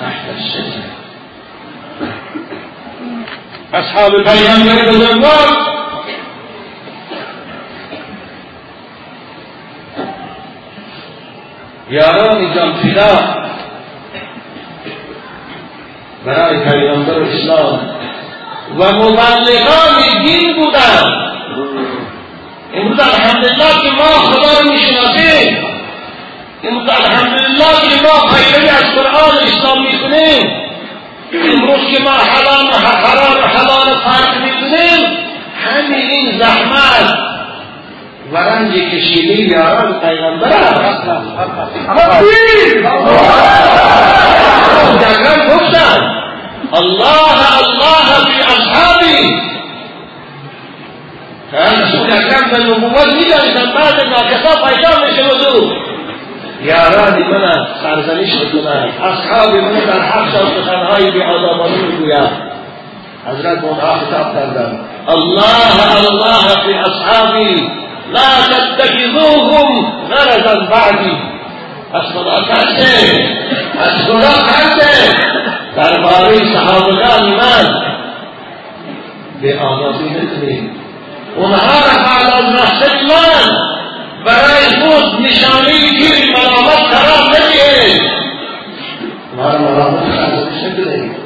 تحت 0.00 0.24
الشجر 0.36 0.82
اصحاب 3.74 4.12
پیغمبر 4.12 4.90
بزرگوار 4.90 5.48
یاران 11.90 12.54
جان 12.54 12.72
فدا 12.72 13.18
برای 16.26 16.58
پیغمبر 16.60 17.22
اسلام 17.22 17.80
و 18.78 18.92
مبلغان 18.92 20.24
دین 20.24 20.56
بودن 22.72 22.82
امروز 22.82 23.00
الحمدلله 23.00 23.82
که 23.82 23.90
ما 23.90 24.04
خدا 24.04 24.60
رو 24.60 24.72
میشناسیم 24.72 25.64
امروز 26.64 26.88
الحمدلله 26.88 27.64
که 27.82 28.02
ما 28.02 28.34
پیروی 28.34 28.68
از 28.68 28.84
قرآن 28.84 29.38
اسلام 29.42 29.82
میکنیم 29.82 30.50
امروز 31.32 31.80
که 31.92 32.02
ما 32.02 32.10
حلال 32.10 32.66
حرام 33.04 33.44
حلال 33.44 33.98
فرق 34.04 34.42
میکنیم 34.44 35.18
همین 35.64 36.10
این 36.10 36.38
زحمت. 36.38 37.18
و 38.32 38.36
رنج 38.36 38.72
کشیده 38.74 39.42
یاران 39.42 40.00
پیغمبر 40.00 40.48
گفتن 45.54 46.00
الله 46.72 47.38
الله 47.58 48.26
فی 48.26 48.40
اصحابی. 48.42 49.51
رسول 51.52 52.12
اکرم 52.12 52.50
به 52.50 52.58
نبوت 52.58 53.14
میدانستن 53.14 53.72
بعد 53.74 54.08
ناکسا 54.08 54.66
پیدا 54.66 55.06
میشه 55.06 55.24
وضو 55.24 55.72
یاران 56.62 57.22
من 57.22 57.66
سرزنش 57.82 58.34
میکنن 58.34 58.88
أصحاب 59.02 59.54
من 59.54 59.72
در 59.72 60.00
حق 60.00 60.42
و 60.42 60.62
سخنهای 60.62 61.10
بی 61.10 61.22
آدابانه 61.22 61.76
میگوید 61.76 62.30
حضرت 63.26 63.64
منها 63.64 63.94
خطاب 63.94 64.34
کردن 64.34 64.78
الله 65.08 66.08
الله 66.10 66.64
فی 66.66 66.72
اصحابی 66.72 67.70
لا 68.12 68.56
تتخذوهم 68.78 69.92
غرضا 70.10 70.60
بعدی 70.60 71.12
از 71.94 72.02
خدا 72.02 72.42
کرده 72.42 73.28
از 73.80 74.06
خدا 74.06 74.34
کرده 74.52 75.16
درباره 75.76 76.54
صحابگان 76.54 77.30
من 77.30 77.82
به 79.42 79.60
آگاهی 79.60 80.10
نکنید 80.10 80.81
از 82.32 82.54
رحمت 82.54 83.02
من 83.02 83.56
برای 84.24 84.64
خود 84.82 85.20
نشانی 85.20 85.78
گیری 85.78 86.32
ملامت 86.32 86.78
قرار 86.78 87.32
اونها 89.32 89.52
را 89.52 89.58
ملامت 89.58 90.02
نکنید 90.02 91.22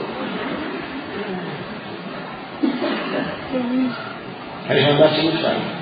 پیغمبر 4.68 5.08
چی 5.16 5.26
میفرماید 5.26 5.76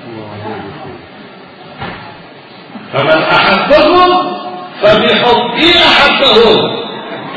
فمن 2.93 3.23
احبهم 3.23 4.35
فبحبی 4.81 5.73
احبهم 5.73 6.69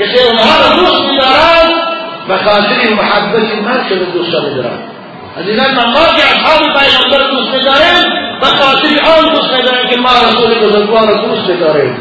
کسی 0.00 0.24
اونها 0.26 0.62
را 0.62 0.76
دوست 0.76 1.00
میدارد 1.00 1.88
به 2.28 2.36
خاطر 2.36 2.94
محبت 2.94 3.54
من 3.64 3.88
دوست 4.12 4.34
میدارد 4.34 4.87
عزیزان 5.40 5.74
ما 5.74 6.06
که 6.16 6.24
اصحاب 6.32 6.62
پیغمبر 6.78 7.30
دوست 7.30 7.54
میداریم 7.54 8.04
به 8.40 8.46
خاطر 8.46 8.88
آن 9.16 9.32
دوست 9.34 9.50
که 9.90 9.96
ما 9.96 10.10
رسول 10.10 10.68
بزرگوار 10.68 11.06
دوست 11.06 11.48
میداریم 11.48 11.96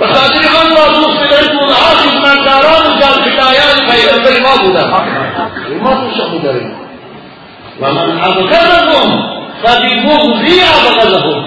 به 0.00 0.06
خاطر 0.06 0.44
آن 0.60 0.76
را 0.76 0.92
دوست 1.00 1.28
که 1.28 1.56
اونها 1.56 1.90
خدمتداران 2.02 2.86
و 2.86 3.00
جانفدایان 3.00 3.76
پیغمبر 3.90 4.40
ما 4.42 4.62
بودن. 4.62 4.90
ما 5.82 5.94
دوست 5.94 6.30
میداریم 6.32 6.76
و 7.80 7.92
من 7.92 8.22
ابغضهم 8.22 9.22
فببغضی 9.62 10.60
ابغضهم 10.60 11.44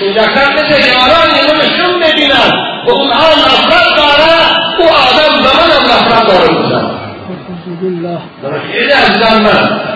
سوجاکر 0.00 0.52
کسی 0.56 0.88
یاران 0.88 1.56
من 1.58 1.76
شم 1.76 1.94
می‌بینن 1.94 2.66
و 2.86 2.90
اونها 2.90 3.28
نفرت 3.28 3.96
داره 3.96 4.32
او 4.78 4.84
آدم 4.84 5.42
به 5.42 5.50
منم 5.58 5.84
نفرت 5.92 6.26
داره. 6.26 6.48
بودن 6.54 6.90
در 8.42 8.60
خیلی 8.72 8.92
عزیزان 8.92 9.42
من. 9.42 9.95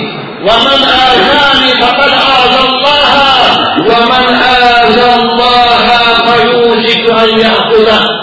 ومن 0.41 0.81
آذاني 1.07 1.71
فقد 1.81 2.11
آذى 2.39 2.59
الله. 2.67 3.11
ومن 3.89 4.25
آذى 4.35 5.15
الله 5.21 5.87
فيوشك 6.25 7.09
أن 7.09 7.39
يأخذه. 7.39 8.21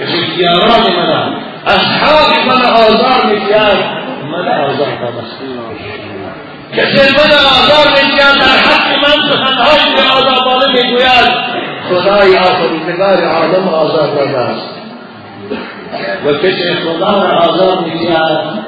اختیارات 0.00 0.90
من 0.90 1.08
اصحاب 1.66 2.30
من 2.46 2.64
آزار 2.64 3.26
میکرد 3.26 3.78
من 4.32 4.48
آزار 4.48 4.88
بس 5.16 5.30
کسی 6.76 7.14
من 7.16 7.32
آزار 7.32 7.86
میکرد 7.90 8.38
در 8.40 8.58
حق 8.70 8.88
من 9.02 9.28
سخنهای 9.30 9.94
به 9.96 10.02
آزاربانه 10.18 10.66
میگوید. 10.66 11.28
خدای 11.88 12.38
آفریدگار 12.38 13.24
آدم 13.24 13.68
آزار 13.68 14.06
داده 14.14 14.38
است. 14.38 14.68
و 16.24 16.32
کسی 16.32 16.74
خدا 16.74 17.22
را 17.22 17.38
آزار 17.38 17.84
میکرد 17.84 18.66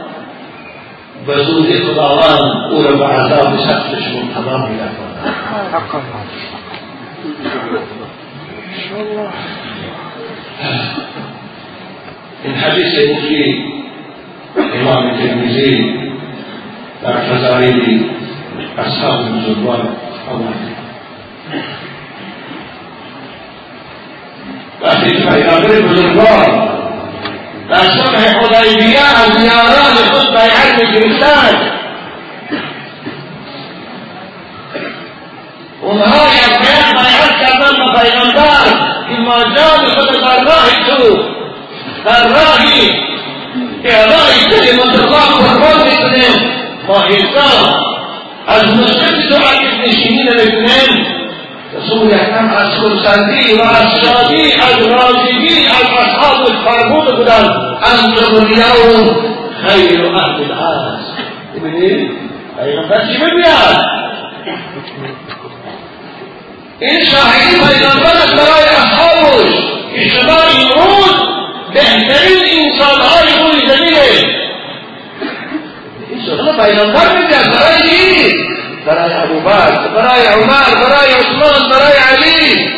به 1.27 1.45
زود 1.45 1.67
خداوند 1.85 2.73
أو 2.73 2.83
را 2.83 2.97
به 2.97 3.05
عذاب 3.05 3.57
سختش 3.57 4.05
تمام 4.35 4.71
میرساند 4.71 5.21
این 12.45 12.55
حدیث 12.55 13.11
بخی 13.11 13.65
إمام 14.81 15.11
ترمیزی 15.11 15.95
در 17.03 17.13
فضائل 17.13 18.01
أصحاب 18.79 19.21
بزرگوار 19.21 19.89
آورده 20.31 20.71
وقتی 24.83 25.11
پیغمبر 25.11 25.81
بزرگوار 25.81 26.80
در 27.71 27.79
صلح 27.79 28.57
حدیبیه 28.57 29.01
از 29.01 29.45
یاران 29.45 29.97
خود 30.13 30.31
بیعت 30.31 30.79
می‌گرفتند 30.79 31.73
اونها 35.83 36.27
یک 36.35 36.59
بیعت 36.59 36.93
بیعت 36.93 37.41
کردن 37.41 37.73
به 37.77 38.01
پیغمبر 38.01 38.65
که 39.09 39.17
ما 39.23 39.43
جان 39.43 39.91
خود 39.95 40.21
در 40.21 40.45
راه 40.45 40.69
تو 40.87 41.19
در 42.05 42.29
راهی 42.29 42.91
اعلای 43.85 44.39
کلمت 44.51 44.95
الله 44.99 45.49
قربان 45.49 45.89
می‌کنیم. 45.89 46.51
ما 46.89 47.01
حساب 47.01 47.71
از 48.47 48.77
مسجد 48.77 49.29
تو 49.29 49.37
عقب 49.37 49.89
نشینی 49.89 50.23
نمی‌کنیم 50.23 51.20
رسول 51.79 52.15
اکرم 52.15 52.55
از 52.59 52.79
خودسردی 52.79 53.53
و 53.53 53.63
از 53.63 54.01
شادی 54.03 54.53
از 54.53 54.87
راضیگی 54.87 55.67
از 55.67 55.87
اصحاب 55.99 56.47
فرمود 56.65 57.17
بودن 57.17 57.45
أنتم 57.85 58.35
اليوم 58.37 59.17
خیر 59.67 60.07
أهل 60.07 60.45
الأرض 60.45 61.01
ببینید 61.57 62.11
پیغمبر 62.61 63.07
چی 63.07 63.25
میگوید 63.25 64.01
این 66.81 67.05
شاهدی 67.05 67.57
پیغمبر 67.57 68.13
از 68.23 68.31
برای 68.31 68.69
اصحابش 68.79 69.55
که 69.95 70.09
شما 70.09 70.33
امروز 70.33 71.15
بهترین 71.75 72.39
انسانهای 72.53 73.27
روی 73.41 73.69
زمینه 73.69 74.01
این 76.11 76.21
سخن 76.27 76.65
پیغمبر 76.65 77.17
میگوید 77.17 77.53
برای 77.53 77.91
چی 77.91 78.50
برای 78.86 79.14
ابوبکر 79.14 79.88
برای 79.88 80.26
عمر 80.26 80.88
برای 80.88 81.14
عثمان 81.14 81.70
برای 81.70 81.98
علی 82.12 82.72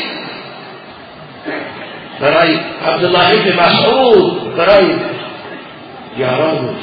برای 2.22 2.59
عبدالله 2.88 3.32
ابن 3.32 3.59
مسعود 3.59 4.55
برای 4.57 4.86
یاران 6.18 6.57
بود 6.57 6.78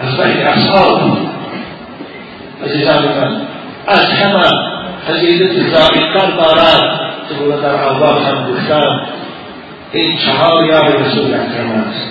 از 0.00 0.16
بین 0.16 0.46
اصحاب 0.46 1.18
عزیزان 2.64 3.04
من 3.04 3.40
از 3.86 4.00
همه 4.00 4.50
فضیلت 5.08 5.70
زائدتر 5.72 6.30
دارد 6.36 7.00
که 7.28 7.34
بود 7.34 7.62
در 7.62 7.74
اول 7.74 8.22
هم 8.22 8.50
گفتم 8.50 9.06
این 9.93 10.17
چهار 10.17 10.65
یار 10.65 10.97
رسول 10.97 11.33
اکرم 11.33 11.85
است 11.89 12.07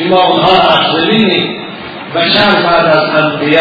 اما 0.00 0.22
اونها 0.22 0.52
افضلین 0.52 1.56
بشر 2.14 2.62
بعد 2.62 2.86
از 2.86 3.24
انبیا 3.24 3.60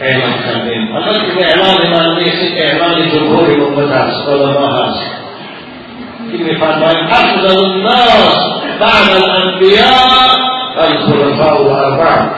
اعلان 0.00 0.32
کردیم. 0.32 0.96
البته 0.96 1.34
که 1.34 1.46
اعلان 1.46 1.90
من 1.90 2.22
نیست 2.22 2.56
اعلان 2.56 3.10
جمهور 3.10 3.62
امت 3.62 3.92
است 3.92 4.28
علما 4.28 4.66
هست. 4.66 5.00
که 6.32 6.38
میفرماییم 6.38 7.06
افضل 7.10 7.64
الناس 7.64 8.36
بعد 8.80 9.22
الانبیاء 9.22 10.48
الخلفاء 10.78 11.60
الاربع 11.60 12.30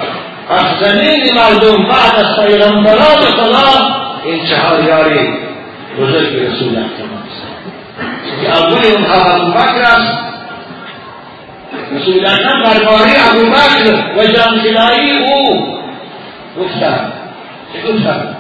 افضلین 0.51 1.35
مردم 1.35 1.85
بعد 1.85 2.25
از 2.25 2.47
پیغمبران 2.47 3.21
خدا 3.37 4.01
این 4.25 4.41
یاری 4.87 5.29
بزرگ 5.99 6.37
رسول 6.37 6.69
اکرم 6.69 7.20
است 8.00 8.42
که 8.42 8.50
اول 8.50 8.86
اونها 8.86 9.36
ابو 9.36 9.52
بکر 9.52 9.82
است 9.82 10.14
رسول 11.92 12.26
اکرم 12.26 12.64
درباره 12.64 13.12
ابو 13.30 13.50
بکر 13.50 13.94
و 14.18 14.26
جانشینایی 14.26 15.12
او 15.18 15.78
گفتند 16.60 17.14
چه 17.74 17.94
گفتند 17.94 18.36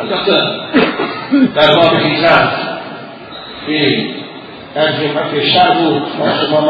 البته 0.00 0.42
در 1.54 1.74
باب 1.76 1.94
هجرت 1.94 2.48
که 3.66 4.06
در 4.74 4.92
جمعه 4.92 5.30
پیشتر 5.32 5.70
بود 5.70 6.02
ما 6.18 6.46
شما 6.46 6.60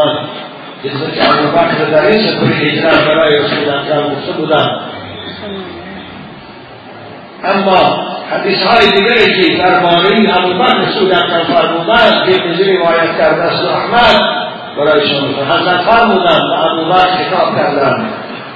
أما 7.45 8.07
حدیث 8.31 8.63
های 8.63 8.91
دیگری 8.91 9.41
که 9.41 9.57
درباره 9.57 10.37
أبو 10.37 10.53
بکر 10.53 10.85
اکرم 11.11 11.43
فرمودند 11.43 12.25
که 12.25 12.35
ابن 12.35 12.77
روایت 12.77 13.17
کرده 13.17 13.43
است 13.43 13.65
احمد 13.65 14.49
برایشان 14.77 15.23
حضرت 15.51 15.81
فرمودند 15.81 16.43
و 16.43 16.53
أبو 16.53 16.93
بکر 16.93 17.23
خطاب 17.23 17.55
کردند 17.55 18.09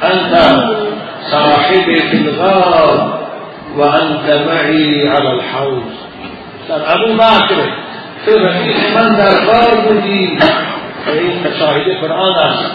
أنت 0.03 0.37
صاحب 1.31 1.83
فی 1.83 2.29
و 3.77 3.81
انت 3.81 4.47
معی 4.47 5.07
علی 5.07 5.27
الحوض. 5.27 5.83
در 6.69 6.93
أبو 6.93 7.13
بکر 7.13 7.69
تو 8.25 8.39
رفیق 8.39 8.97
من 8.97 9.15
در 9.15 9.45
غار 9.45 9.75
بودی؟ 9.87 10.37
و 11.07 11.11
این 11.11 11.53
شاهد 11.59 11.99
قرآن 12.01 12.35
است. 12.35 12.71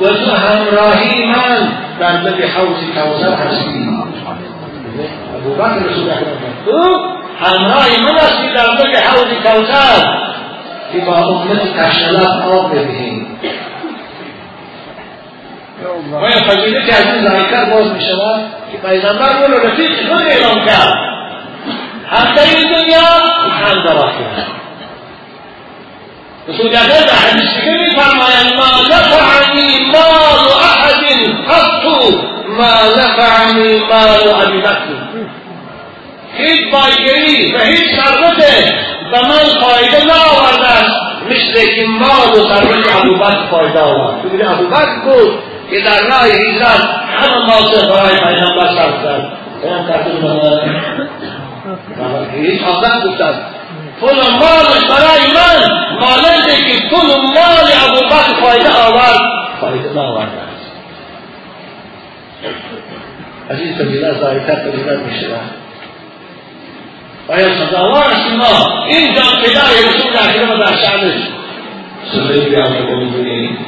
و 0.00 0.08
تو 0.08 0.30
همراهی 0.30 1.26
من. 1.26 1.68
در 2.00 2.12
لب 2.12 2.42
حوض 2.42 2.78
کوثر 2.94 3.34
هستی. 3.34 3.89
أبو 5.40 5.54
بکر 5.54 5.90
رسول 5.90 6.10
اکرم 6.10 6.64
تو 6.64 7.10
همراه 7.40 7.86
من 8.00 8.18
هستی 8.18 8.48
در 8.54 8.70
لب 8.70 8.96
حوض 8.96 9.28
کوثر 9.44 10.20
که 10.92 10.98
با 10.98 11.16
امت 11.16 11.62
کشلت 11.78 12.44
آب 12.46 12.72
بدهیم 12.72 13.38
و 16.12 16.16
این 16.16 16.42
فضیلت 16.42 16.86
که 16.86 16.94
از 16.94 17.06
این 17.06 17.24
ظاهرتر 17.24 17.64
باز 17.64 17.86
می 17.92 18.00
شود 18.00 18.40
که 18.72 18.88
پیغمبر 18.88 19.46
رو 19.46 19.66
رفیق 19.66 20.08
خود 20.08 20.22
اعلام 20.22 20.66
کرد 20.66 20.94
حتی 22.06 22.56
این 22.56 22.72
دنیا 22.72 23.00
هم 23.50 23.84
در 23.84 23.96
آخرت 23.96 24.46
رسول 26.48 26.70
در 26.70 26.78
حدیث 26.78 27.60
دیگه 27.60 27.78
میفرمایند 27.78 28.54
ما 28.56 28.82
نفعنی 28.90 29.90
مال 29.92 30.48
أحد 30.62 31.04
قط. 31.48 31.80
ما 32.48 32.74
نفعنی 32.98 33.78
مال 33.78 34.42
ابی 34.46 34.58
بکر 34.58 35.09
هیچ 36.40 36.72
بایگری 36.72 37.54
و 37.54 37.58
هیچ 37.58 38.00
ثروت 38.00 38.44
به 39.12 39.20
من 39.22 39.60
فایده 39.60 40.04
نآورده 40.04 40.70
است 40.70 40.94
مثل 41.30 41.74
که 41.74 41.86
مال 41.86 42.30
و 42.32 42.54
ثروت 42.54 42.96
ابوبکر 42.96 43.46
فایده 43.50 43.80
آورد. 43.80 44.22
ببینید 44.22 44.46
ابوبکر 44.46 45.00
بود 45.04 45.38
که 45.70 45.80
در 45.80 46.00
راه 46.08 46.24
هجرت 46.24 46.84
همه 47.16 47.46
ماسه 47.46 47.86
برای 47.86 48.16
پیغمبر 48.16 48.68
صرف 48.76 49.04
کرد 49.04 49.32
اون 49.62 49.86
کردن 49.86 50.10
هیچ 52.34 52.62
آزد 52.62 53.34
پول 54.00 54.10
مالش 54.10 54.84
برای 54.88 55.22
من 55.34 55.58
ماننده 56.00 56.56
که 56.56 56.88
پول 56.90 57.08
مال 57.08 57.66
ابوبکر 57.88 58.40
فایده 58.42 58.70
آورد. 58.86 59.20
فایده 59.60 59.92
نآورده 59.94 60.30
است 60.30 60.70
از 63.50 63.58
این 63.58 63.74
فضیلت 63.74 64.16
می‌شود 65.06 65.50
آیا 67.30 67.48
سزاوار 67.66 68.04
است 68.04 68.32
ما 68.38 68.84
این 68.86 69.14
جان 69.14 69.42
فدای 69.42 69.82
رسول 69.88 70.12
اکرم 70.28 70.60
در 70.60 70.76
شعنش 70.76 71.14
سزایی 72.12 72.50
بیان 72.50 72.88
رو 72.88 72.96
میدونیم 72.96 73.58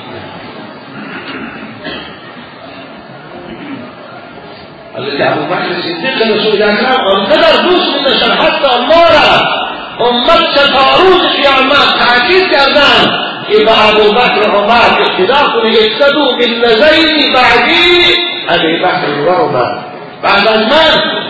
حضرت 4.95 5.33
ابو 5.33 5.47
بکر 5.47 5.83
صدیق 5.83 6.37
رسول 6.37 6.63
اکرم 6.63 7.07
آنقدر 7.07 7.63
دوست 7.63 7.97
میداشتن 7.97 8.31
حتی 8.31 8.79
ما 8.89 9.03
را 9.03 9.63
امت 10.07 10.41
تا 10.57 10.73
روز 10.73 11.23
قیامت 11.23 11.99
تاکید 11.99 12.51
کردن 12.53 13.19
که 13.49 13.65
با 13.65 13.73
ابو 13.73 14.13
بکر 14.13 14.51
عمر 14.51 15.01
اقتدا 15.01 15.49
کنی 15.53 15.77
اقتدو 15.77 16.37
بالذین 16.37 17.35
بعدی 17.35 18.15
ابی 18.49 18.79
بکر 18.79 19.21
و 19.27 19.31
عمر 19.31 19.65
بعد 20.23 20.49
من 20.49 21.23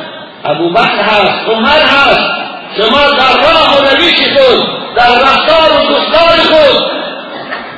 ابو 0.45 0.71
بکر 0.71 1.03
هست 1.03 1.49
عمر 1.49 1.69
هست. 1.69 2.31
شما 2.77 2.99
در 3.19 3.35
راه 3.43 3.79
و 3.79 3.97
رویش 3.97 4.21
خود 4.21 4.67
در 4.97 5.11
رفتار 5.15 5.71
و 5.73 5.95
گفتار 5.95 6.37
خود. 6.53 6.93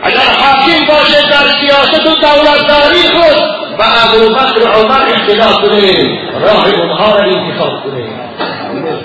اگر 0.02 0.28
حاکم 0.38 0.86
باشه 0.88 1.22
در 1.30 1.46
سیاست 1.60 2.06
و 2.06 2.14
دولتداری 2.14 3.02
خود 3.14 3.38
و 3.78 3.82
ابو 4.04 4.34
بکر 4.34 4.70
عمر 4.70 5.02
اختلاف 5.14 5.60
کنه 5.60 6.18
راه 6.40 6.68
اونها 6.68 7.18
را 7.18 7.24
انتخاب 7.24 7.82
کنه. 7.84 8.24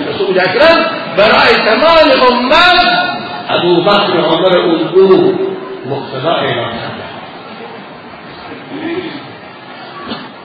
رسول 0.10 0.40
اکرم 0.40 0.86
برای 1.18 1.54
تمام 1.66 2.32
امت 2.32 3.10
ابو 3.50 3.82
بکر 3.82 4.20
عمر 4.20 4.58
الگو 4.58 5.34
مقتدا 5.86 6.32
اعلان 6.32 6.74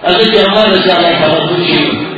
از 0.02 0.16
اینکه 0.18 0.50
امان 0.50 0.72
رضی 0.72 0.90
الله 0.90 1.18
تعالی 1.18 2.13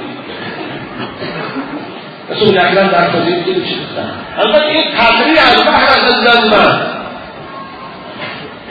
رسول 2.31 2.59
اکرم 2.59 2.89
در 2.89 3.11
فضیلت 3.11 3.45
چی 3.45 3.77
گفتن 3.81 4.11
البته 4.39 4.67
این 4.67 4.85
تقریر 4.97 5.39
از 5.39 5.65
بحر 5.65 5.85
از 5.85 6.51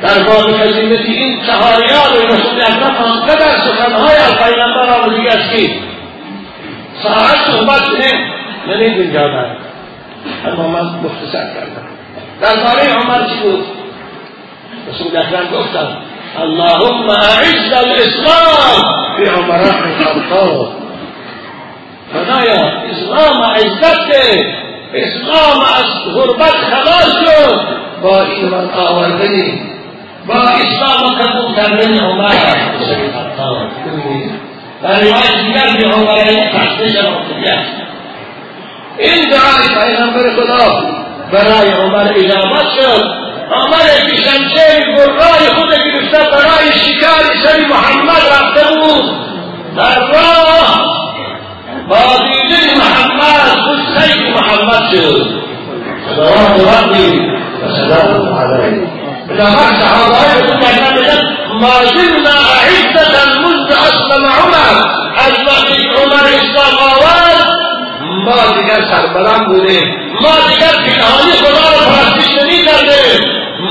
در 0.01 0.23
باب 0.23 0.51
فضیلت 0.51 1.05
این 1.05 1.39
چهاریان 1.45 2.29
رسول 2.29 2.61
اکرم 2.61 2.95
آنقدر 3.05 3.57
سخنهای 3.57 4.17
از 4.17 4.35
پیغمبر 4.37 4.89
آمدگی 4.89 5.27
است 5.27 5.51
که 5.51 5.69
ساعت 7.03 7.45
صحبت 7.47 7.81
کنه. 7.81 8.11
نمید 8.67 8.99
اینجا 8.99 9.19
دارد 9.19 9.57
اما 10.47 10.67
من 10.67 10.81
مختصر 10.81 11.43
کردم. 11.53 11.85
در 12.41 12.55
باره 12.55 12.93
عمر 12.93 13.27
چی 13.27 13.35
بود؟ 13.43 13.65
رسول 14.89 15.17
اکرم 15.17 15.47
گفتن 15.53 15.97
اللهم 16.41 17.09
اعز 17.09 17.73
الاسلام 17.73 18.93
في 19.17 19.25
عمر 19.25 19.60
ابن 19.60 19.83
الخطاب 19.83 20.84
خدایا 22.15 22.61
اسلام 22.91 23.43
عزت 23.43 24.09
اسلام 24.93 25.59
از 25.59 26.13
غربت 26.15 26.55
خلاص 26.71 27.09
شد. 27.25 27.75
با 28.01 28.21
ایمان 28.21 28.69
آوردنی 28.73 29.61
با 30.27 30.33
اسلام 30.33 31.15
قبول 31.15 31.55
کردن 31.55 31.99
عمر 31.99 32.29
در 34.83 34.99
روایت 35.01 35.45
دیگر 35.45 35.81
که 35.81 35.87
عمر 35.87 36.09
این 36.09 36.49
تحتش 36.51 36.95
مرتبیت 36.95 37.65
این 38.97 39.29
دعای 39.29 39.67
پیغمبر 39.67 40.35
خدا 40.35 40.83
برای 41.31 41.69
عمر 41.69 42.13
اجابت 42.15 42.65
شد. 42.75 43.25
عمر 43.51 44.09
که 44.09 44.15
شمشیر 44.15 44.95
گرای 44.95 45.47
خود 45.55 45.69
گرفته 45.69 46.17
برای 46.17 46.71
شکار 46.71 47.23
سر 47.43 47.59
محمد 47.69 48.21
رفته 48.31 48.75
بود. 48.75 49.25
در 49.77 49.99
راه 49.99 50.34
با 51.89 51.97
دیده 51.97 52.77
محمد 52.77 53.77
خیلی 53.97 54.33
محمد 54.33 54.83
صلوات 56.05 56.55
ربی 56.73 57.19
و 57.61 57.65
السلام 57.65 58.37
عليه 58.37 58.87
بنفس 59.29 59.81
صحابه 59.81 60.19
رسول 60.33 60.63
الله 60.97 61.35
ما 61.61 61.85
زلنا 61.95 62.35
أعزة 62.61 63.15
منذ 63.43 63.71
أسلم 63.71 64.25
عمر. 64.25 64.75
وقتی 65.47 65.87
عمر 65.97 66.25
آورد 66.87 67.55
ما 68.25 68.57
دیگر 68.57 68.81
سربلند 68.91 69.45
بودیم. 69.47 69.83
ما 70.21 70.31
دیگر 70.49 70.73
پنهانی 70.85 71.31
خدا 71.31 71.65
را 71.73 71.81
پرستش 71.91 72.41
نمی 72.41 72.57
کردیم. 72.65 73.21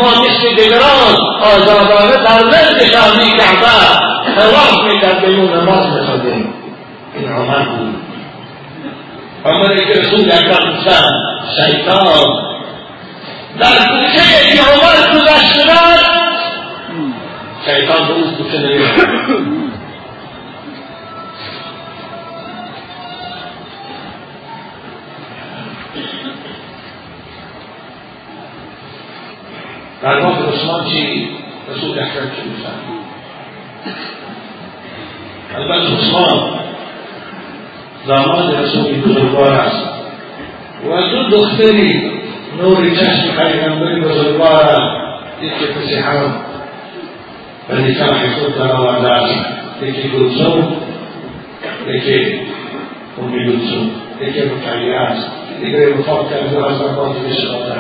ما 0.00 0.08
مثل 0.08 0.56
دیگران 0.56 1.16
آزادانه 1.42 2.16
در 2.16 2.46
نزد 2.46 2.80
می 3.18 3.30
کعبه 3.30 3.76
تواف 4.36 4.84
میکردیم 4.84 5.40
و 5.40 5.56
نماز 5.56 5.86
میخوندیم. 5.86 6.63
romanos. 7.22 7.96
Vamos 9.42 9.68
a 9.68 9.74
Jesús 9.74 10.26
a 10.32 10.40
causar 10.50 11.06
Saitán. 11.56 12.54
در 13.58 13.66
کوچه 13.66 14.54
یهوان 14.56 15.18
گذشتن 15.18 15.96
شیطان 17.64 18.08
به 18.08 18.12
اون 18.14 18.34
کوچه 18.34 18.58
نمیاد 18.58 18.96
در 30.02 30.20
واقع 30.20 30.52
عثمان 30.52 30.84
چی 30.84 31.28
رسول 31.68 31.98
اکرم 31.98 32.30
چی 32.36 32.42
میفهم 32.48 32.80
البته 35.56 36.63
داماد 38.08 38.54
رسول 38.54 39.00
بزرگوار 39.00 39.52
است. 39.52 39.82
و 40.90 41.10
دو 41.10 41.36
دختری 41.36 42.10
نور 42.58 42.90
چشم 42.90 43.36
پیغمبر 43.36 44.00
بزرگوار 44.00 44.78
یکی 45.42 45.66
پسی 45.66 45.94
حرم 45.94 46.34
و 47.70 47.74
نکاح 47.74 48.30
خود 48.38 48.58
در 48.58 48.72
آورده 48.72 49.08
است. 49.08 49.34
یکی 49.82 50.08
گلسوم 50.08 50.76
یکی 51.88 52.40
امی 53.22 53.44
گلسوم 53.44 53.90
یکی 54.20 54.40
رقیه 54.40 54.94
است. 54.94 55.30
دیگه 55.60 55.94
وفات 55.94 56.30
کرده 56.30 56.66
از 56.66 56.82
آباد 56.82 57.16
بشقاطر 57.26 57.78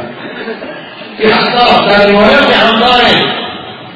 این 1.18 1.30
حتی 1.30 1.86
در 1.88 2.12
روایات 2.12 2.56
هم 2.56 2.80
داره 2.80 3.34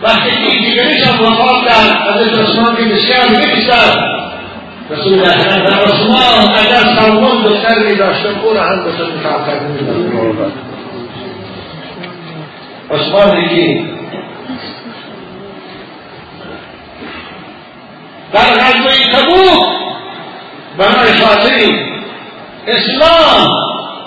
وقتی 0.03 0.31
که 0.31 0.59
دیگریش 0.59 1.07
هم 1.07 1.25
وفات 1.25 1.65
کرد 1.69 2.17
حضرت 2.17 2.49
عثمان 2.49 2.77
که 2.77 2.83
بسیار 2.83 3.29
میکشتر 3.29 4.18
رسول 4.91 5.21
اگر 6.57 7.01
سلمان 7.01 7.43
دختر 7.43 7.79
می 7.79 7.97
داشتم 7.97 8.41
أو 8.45 8.55
را 8.55 8.63
هم 8.63 8.85
بسر 8.85 9.05
نکاح 9.19 9.47
کرده 9.47 9.67
می 9.67 9.79
عثمان 12.91 13.39
یکی 13.39 13.91
در 18.33 18.41
غزوه 18.41 19.13
تبوک 19.13 19.67
برای 20.79 21.13
خاطر 21.13 21.89
إسلام. 22.67 23.49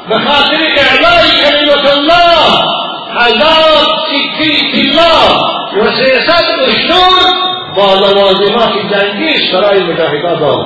به 0.10 0.20
خاطر 0.20 0.58
اعلای 0.78 1.32
کلمت 1.42 1.98
الله. 1.98 2.82
هزار 3.16 3.86
سکه 4.08 4.72
طلا 4.72 5.42
و 5.82 5.92
سیصد 5.92 6.46
اشتر 6.68 7.52
با 7.76 7.93
لوازمات 7.93 8.74
جنگیش 8.91 9.51
برای 9.53 9.84
مجاهدان 9.84 10.39
داد 10.39 10.65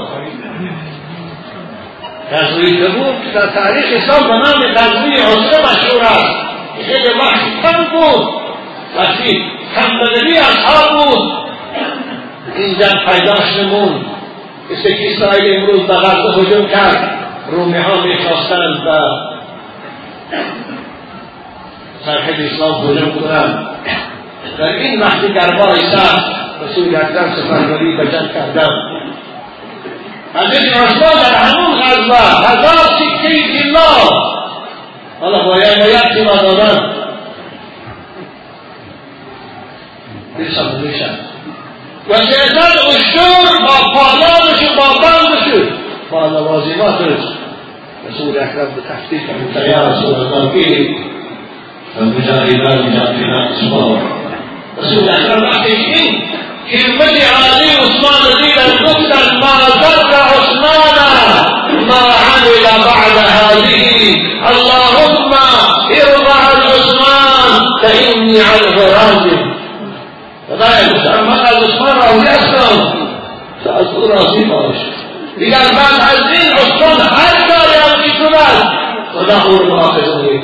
غزوه 2.31 2.87
تبوک 2.87 3.33
در 3.33 3.47
تاریخ 3.47 3.85
اسلام 3.93 4.27
به 4.27 4.33
نام 4.33 4.73
غزوه 4.75 5.13
عسره 5.13 5.63
مشهور 5.63 6.01
است. 6.01 6.45
خیلی 6.85 7.07
وقت 7.19 7.61
کم 7.63 7.83
بود. 7.83 8.27
وقتی 8.97 9.43
کم 9.75 9.99
بدلی 9.99 10.37
اصحاب 10.37 11.05
بود. 11.05 11.31
این 12.55 12.75
جنگ 12.79 13.05
پیداش 13.09 13.57
نمون 13.59 14.05
مثل 14.71 14.93
که 14.95 15.15
اسرائیل 15.15 15.57
امروز 15.57 15.81
به 15.81 15.93
غزه 15.93 16.41
هجوم 16.41 16.67
کرد. 16.67 17.17
رومی 17.51 17.77
ها 17.77 18.01
می‌خواستند 18.01 18.87
و 18.87 18.99
سرحد 22.05 22.41
اسلام 22.41 22.89
هجوم 22.89 23.11
کنند. 23.21 23.67
این 24.59 25.01
وقتی 25.01 25.27
دربار 25.27 25.75
سخت 25.75 26.25
رسول 26.63 26.95
سفربری 27.35 27.97
به 27.97 28.11
جنگ 28.11 28.33
کردم 28.33 28.71
حضرت 30.33 30.77
عثمان 30.77 31.23
در 31.23 31.35
همون 31.35 31.81
غزوه 31.81 32.17
هزار 32.49 32.77
سکه 32.77 33.63
طلا 33.63 34.19
حالا 35.21 35.43
باید 35.43 35.79
باید 35.79 36.01
طلا 36.01 36.35
دادن 36.35 36.93
بسم 40.39 40.81
میشن 40.81 41.17
و 42.09 42.17
سیزن 42.17 42.57
اشتر 42.89 43.59
با 43.61 43.93
پالانش 43.93 44.63
و 44.63 44.75
با 44.77 44.99
بندش 45.01 45.69
با 46.11 46.27
لوازماتش 46.27 47.23
رسول 48.09 48.33
تفتیش 48.89 49.21
فرمود 49.21 49.67
یا 49.67 49.87
رسول 49.87 50.15
الله. 50.15 50.65
که 50.65 50.95
فمجاهدان 51.95 52.89
مجاهدان 52.89 53.47
اسمار 53.47 54.14
رسول 54.77 55.09
اکرم 55.09 55.43
وقتی 55.43 55.71
این 55.71 56.23
همت 56.67 57.01
عالی 57.09 57.69
عثمان 57.69 58.43
دیدن 58.43 58.85
گفتن 58.85 59.37
ما 59.39 59.55
ضر 59.81 60.15
عثمان 60.15 60.97
ما 61.87 61.95
عمل 61.95 62.63
بعد 62.63 63.17
هذه. 63.17 64.21
اللهم 64.51 65.31
ارضى 65.91 66.35
عن 66.45 66.61
عثمان 66.73 67.51
فإني 67.81 68.39
عنه 68.39 68.77
راضي. 68.97 69.37
فذلك 70.49 71.07
اما 71.07 71.33
از 71.33 71.63
عثمان؟ 71.63 71.97
أو 73.95 74.07
راضی 74.07 74.45
باش 74.45 74.75
دیگر 75.37 75.57
بعد 75.57 76.01
از 76.11 76.21
این 76.33 76.51
عثمان 76.53 76.99
هر 77.01 77.47
کاری 77.47 77.75
هم 77.83 77.99
میکند 78.01 78.71
خدا 79.13 79.41
أو 79.41 79.57
رو 79.57 79.65
مؤاخذه 79.65 80.41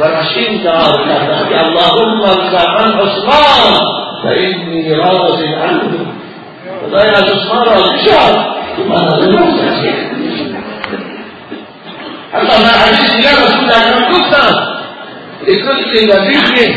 براش 0.00 0.36
این 0.36 0.62
دعا 0.62 0.92
کرده 0.92 1.48
که 1.48 1.64
اللهم 1.64 2.20
ارزقن 2.20 2.98
عثمان 2.98 3.86
و 4.24 4.28
اینی 4.28 4.94
راض 4.94 5.42
عنه. 5.42 5.80
خدای 6.86 7.08
از 7.08 7.22
عثمان 7.22 7.98
که 8.76 8.82
من 8.88 9.08
از 9.08 9.22
این 9.22 9.38
حتی 12.32 12.62
در 12.62 12.78
حدیث 12.78 13.10
دیگر 13.10 13.30
رسول 13.30 13.70
اکرم 13.70 14.04
گفتم 14.12 14.74
لكل 15.48 16.12
نبي 16.12 16.74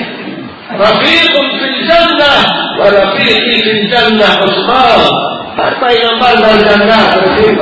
رفيق 0.79 1.33
في 1.59 1.65
الجنة 1.65 2.33
ورفيقي 2.79 3.61
في 3.61 3.71
الجنة 3.71 4.25
عثمان. 4.25 5.27
هر 5.57 5.73
پیغمبر 5.73 6.35
در 6.35 6.57
جنت 6.57 7.17
رفیق 7.23 7.61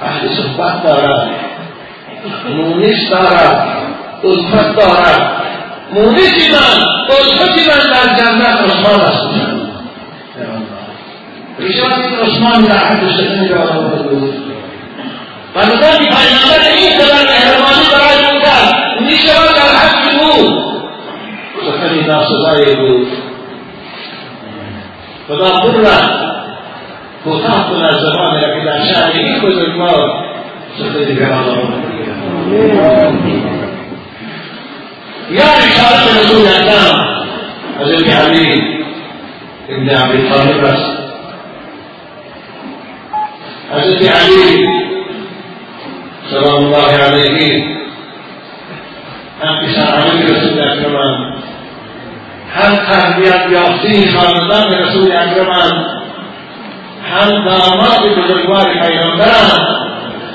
ahli 0.00 0.26
sebatara, 0.32 1.16
munistara, 2.48 3.48
ulfatara, 4.24 5.14
munisiman, 5.92 6.78
ulfatiman 7.04 7.82
dan 7.92 8.08
jannah 8.16 8.52
Rasulullah. 8.64 9.16
Ya 10.40 10.48
Risalah 11.60 12.00
Rasulullah 12.24 12.56
tidak 12.64 12.82
ada 12.88 13.08
sebenarnya 13.12 13.56
orang 13.60 13.80
berdua. 13.92 14.30
Padahal 15.50 15.96
dibayangkan 15.98 16.62
ini 16.72 16.84
dalam 16.94 17.26
hermani 17.26 17.84
terajuka, 17.90 18.58
ini 19.02 19.14
sebab 19.18 19.50
al-hakimu. 19.50 20.34
Sekali 21.60 21.98
nafsu 22.08 22.36
saya 22.46 22.64
itu. 22.70 22.92
Betapurlah 25.28 26.02
کوتاه 27.24 27.70
کن 27.70 27.82
از 27.82 27.96
زمان 28.00 28.40
شهر 28.92 29.12
این 29.12 29.40
بزرگوار 29.40 30.24
سخنی 30.78 31.14
گران 31.16 31.44
یا 35.30 35.44
رسالت 35.44 36.24
رسول 36.24 36.46
اکرم 36.46 37.24
حضرت 37.80 38.16
علی 38.16 38.62
ابن 39.68 39.96
ابی 39.96 40.28
طالب 40.28 40.64
است 40.64 40.90
حضرت 43.72 44.16
علی 44.16 44.68
سلام 46.30 46.64
الله 46.64 46.98
علیه 46.98 47.64
هم 49.42 49.66
پیشنهادی 49.66 50.22
رسول 50.22 50.60
اکرمم 50.60 51.34
هم 52.54 52.76
تربیت 52.76 53.50
یافته 53.50 54.18
خاندان 54.18 54.74
رسول 54.74 55.12
اکرمم 55.12 55.99
هم 57.10 57.44
داماد 57.44 58.18
بزرگوار 58.18 58.64
پیغمبرم 58.64 59.86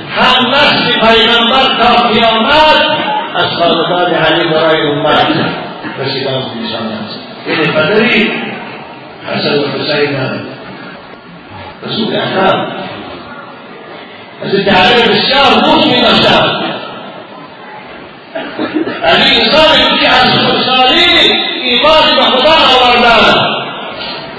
هم 0.10 0.48
نسل 0.48 0.92
پیغمبر 0.92 1.84
تا 1.84 2.08
قیامت؟ 2.08 2.96
از 3.36 3.48
خاندان 3.60 4.14
علی 4.14 4.50
برای 4.50 4.88
امت. 4.88 5.28
رسیدان 6.00 6.42
پیشان 6.42 6.88
است. 7.06 7.20
این 7.46 7.74
پدری 7.74 8.32
حسن 9.28 9.60
و 9.60 9.80
حسین 9.80 10.18
رسول 11.84 12.16
اکرم. 12.16 12.72
از 14.44 14.54
علی 14.54 15.10
بسیار 15.10 15.52
دوست 15.66 15.88
می 15.88 16.02
داشتند 16.02 16.64
علی 19.04 19.42
انسانی 19.42 20.00
که 20.00 20.10
از 20.10 20.40
خودسالی 20.40 21.32
ایمان 21.64 22.16
به 22.16 22.22
خدا 22.22 22.52
آوردن. 22.52 23.55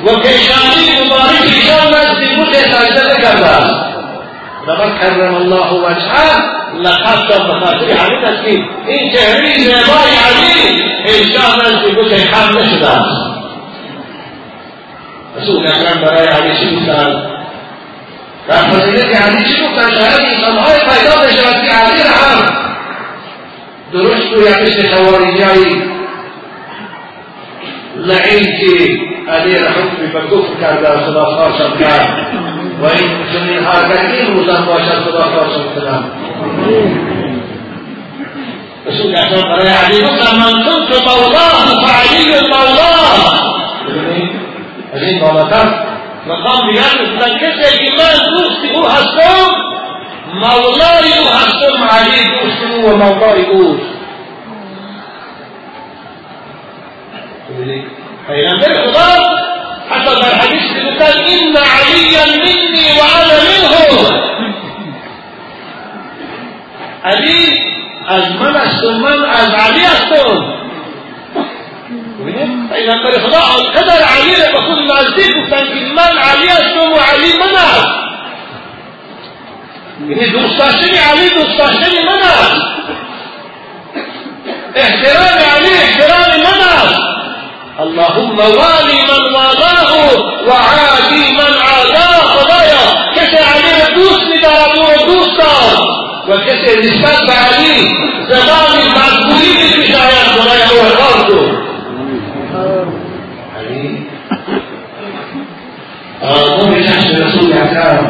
و 0.07 0.09
پیشانی 0.09 1.07
مبارک 1.07 1.43
ایشان 1.43 1.89
نزد 1.89 2.37
بود 2.37 2.53
سجده 2.53 3.23
کرده 3.23 3.47
است 3.47 3.75
لقد 4.69 4.99
کرم 5.01 5.35
الله 5.35 5.73
وجهه 5.73 6.57
لقد 6.83 7.29
بخاطر 7.29 7.85
علی 7.85 8.25
است 8.25 8.45
این 8.87 9.13
چهره 9.13 9.55
زیبای 9.55 10.13
علی 10.27 10.83
ایشان 11.05 11.61
نزد 11.61 11.95
بود 11.95 12.15
خم 12.15 12.59
نشدة. 12.59 12.91
است 12.91 13.37
رسول 15.37 15.67
اکرم 15.67 16.01
برای 16.01 16.29
علی 16.29 16.59
چی 16.59 16.77
گفتند 16.77 17.17
در 18.49 18.57
فضیلت 18.57 19.23
علی 19.23 19.45
چی 19.45 19.63
گفتن 19.63 19.91
شاید 19.91 20.21
انسانهای 20.21 20.79
پیدا 20.79 21.17
بشود 21.27 21.65
که 21.65 21.73
علی 21.73 22.03
هم 22.03 22.67
درست 23.93 24.35
گویدش 24.35 24.95
خواریجی 24.95 25.45
لعین 25.45 25.96
که 28.05 28.99
علی 29.33 29.59
را 29.59 29.69
حکمی 29.71 30.07
به 30.13 30.21
کفر 30.21 30.61
کرده 30.61 30.93
و 30.93 31.11
خدا 31.11 31.25
خواهشم 31.25 31.79
کرد 31.81 32.27
و 32.83 32.85
این 32.85 33.11
چنین 33.33 33.59
حرکتی 33.65 34.33
روزن 34.33 34.65
باشد 34.67 35.11
خدا 35.11 35.23
خواهشم 35.23 35.65
کردم 35.75 36.05
رسول 38.87 39.17
اکرم 39.17 39.43
برای 39.43 39.69
علی 39.69 40.03
گفتن 40.03 40.37
من 40.37 40.53
کنت 40.53 41.03
مولاه 41.03 41.87
فعلی 41.87 42.35
المولاه 42.35 43.57
از 44.95 45.67
مقام 46.27 46.71
بیان 46.71 47.17
مثلا 47.17 47.39
کسی 47.39 47.79
که 47.79 47.93
من 47.93 48.31
دوست 48.31 48.75
أو 48.75 48.87
هستم 48.87 49.55
مولای 50.35 51.13
أو 51.19 51.29
هستم 51.29 51.85
علی 51.91 52.25
دوست 52.41 52.63
أو 52.75 52.93
و 52.93 52.97
مولای 52.97 53.45
أو 53.45 53.77
پیغمبر 58.27 58.75
خدا 58.85 59.37
حتی 59.91 60.21
در 60.21 60.35
حدیث 60.35 60.63
گفتن 60.87 61.19
إن 61.27 61.57
عليا 61.57 62.27
مني 62.39 62.87
و 62.89 63.03
أنا 63.03 63.39
منه. 63.63 64.27
علی 67.05 67.59
از 68.09 68.23
من 68.41 68.57
از 69.25 69.51
علی 69.51 69.81
هستم 69.81 70.57
پیغمبر 72.73 73.11
خدا 73.19 73.39
آنقدر 73.39 74.03
علی 74.03 74.37
را 74.37 74.53
به 74.53 74.67
خود 74.67 74.79
نزدیک 74.79 75.37
گفتن 75.37 75.67
که 75.67 75.75
من 75.97 76.19
علی 76.19 76.49
هستم 76.49 76.93
و 76.93 76.99
علی 77.13 77.39
من 77.39 77.55
است 77.55 78.07
یعنی 80.09 80.31
دوست 80.31 80.59
داشتن 80.59 81.91
من 82.07 82.19
است 82.19 82.77
احترام 84.75 85.39
اللهم 87.79 88.37
والی 88.39 89.01
من 89.09 89.23
والاه 89.33 89.91
و 90.47 90.51
عادی 90.51 91.33
من 91.33 91.53
عاداه. 91.69 92.25
خدایا 92.25 92.85
کسی 93.17 93.37
علی 93.37 93.71
را 93.81 93.95
دوست 93.95 94.27
میدارد 94.35 95.05
دوست 95.07 95.39
دار 95.39 95.75
و 96.29 96.31
کسی 96.39 96.71
نسبت 96.79 97.21
به 97.27 97.33
علی 97.33 97.97
زبان 98.29 98.73
مقبولی 98.97 99.53
میشاید 99.79 100.27
خدایا 100.37 100.69
أو 100.71 100.79
اقرار 100.87 101.19
کن 101.29 101.57
شخص 106.87 107.07
رسول 107.07 107.53
اکرم 107.53 108.05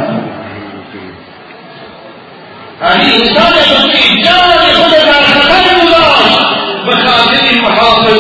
هذه 2.83 3.15
إنسان 3.15 3.53
بسيط 3.53 4.25
جاء 4.25 4.49
خود 4.75 4.93
در 4.93 5.23
خطر 5.23 5.65
گذاشت 5.85 6.39
به 6.87 6.97
خاطر 6.97 8.17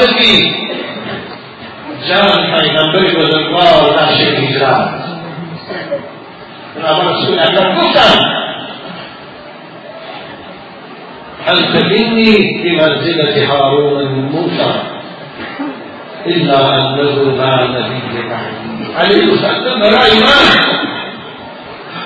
جان 2.09 2.61
پیغمبر 2.61 3.01
بزرگوار 3.01 3.97
در 3.97 4.15
شکل 4.15 4.45
هجرت 4.45 4.89
بنابر 6.77 7.13
رسول 7.13 7.39
اکرم 7.39 7.75
گفتم 7.75 8.37
أنت 11.49 11.85
مني 11.85 12.63
بمنزلة 12.65 13.47
هارون 13.47 14.05
من 14.05 14.23
موسى 14.33 14.73
إلا 16.27 16.59
أنه 16.75 17.37
لا 17.39 17.65
نبي 17.65 18.01
بعدي 18.29 18.67
علیه 18.99 19.33
السلام 19.33 19.81
برای 19.81 20.19
من 20.21 20.77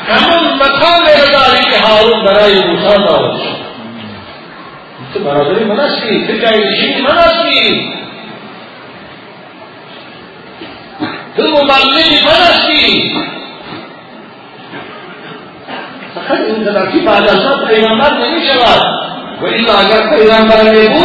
همون 0.08 0.54
مقام 0.54 1.04
داری 1.32 1.64
که 1.72 1.80
هارون 1.86 2.24
برای 2.24 2.54
موسی 2.54 2.98
داشت 2.98 3.60
تو 5.14 5.20
برادری 5.20 5.64
من 5.64 5.80
هستی 5.80 6.26
تو 6.26 6.32
جایشین 6.32 7.04
من 7.04 7.10
هستی 7.10 7.90
Lumumamini 11.42 12.24
Palestine. 12.24 13.20
Sakın 16.14 16.54
interneti 16.54 17.06
bağlarsa 17.06 17.66
peygamber 17.66 18.22
demiş 18.22 18.48
Allah. 18.56 19.00
Ve 19.42 19.58
illa 19.58 19.72
eğer 19.90 20.16
peygamber 20.16 20.64
ne 20.64 20.90
bu? 20.94 21.04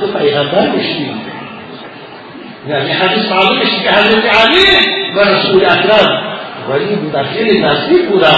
Bu 0.00 0.18
peygambermiş 0.18 0.86
diyor. 0.98 1.14
Yani 2.68 2.94
hadis 2.94 3.30
malum 3.30 3.62
işte 3.62 3.82
ki 3.82 3.90
Hazreti 3.90 4.30
Ali 4.30 4.64
ve 5.16 5.26
Resul-i 5.26 5.64
Ekrem. 5.64 6.30
Veli 6.70 6.96
müdakhil-i 6.96 7.62
nasip 7.62 8.10
bu 8.10 8.12
kuda, 8.12 8.32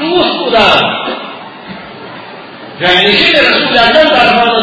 Dost 0.00 0.46
bu 0.46 0.52
da. 0.52 0.58
Yani 2.80 3.12
şimdi 3.12 3.38
Resul-i 3.38 3.78
Ekrem 3.78 4.08
tarafından. 4.08 4.60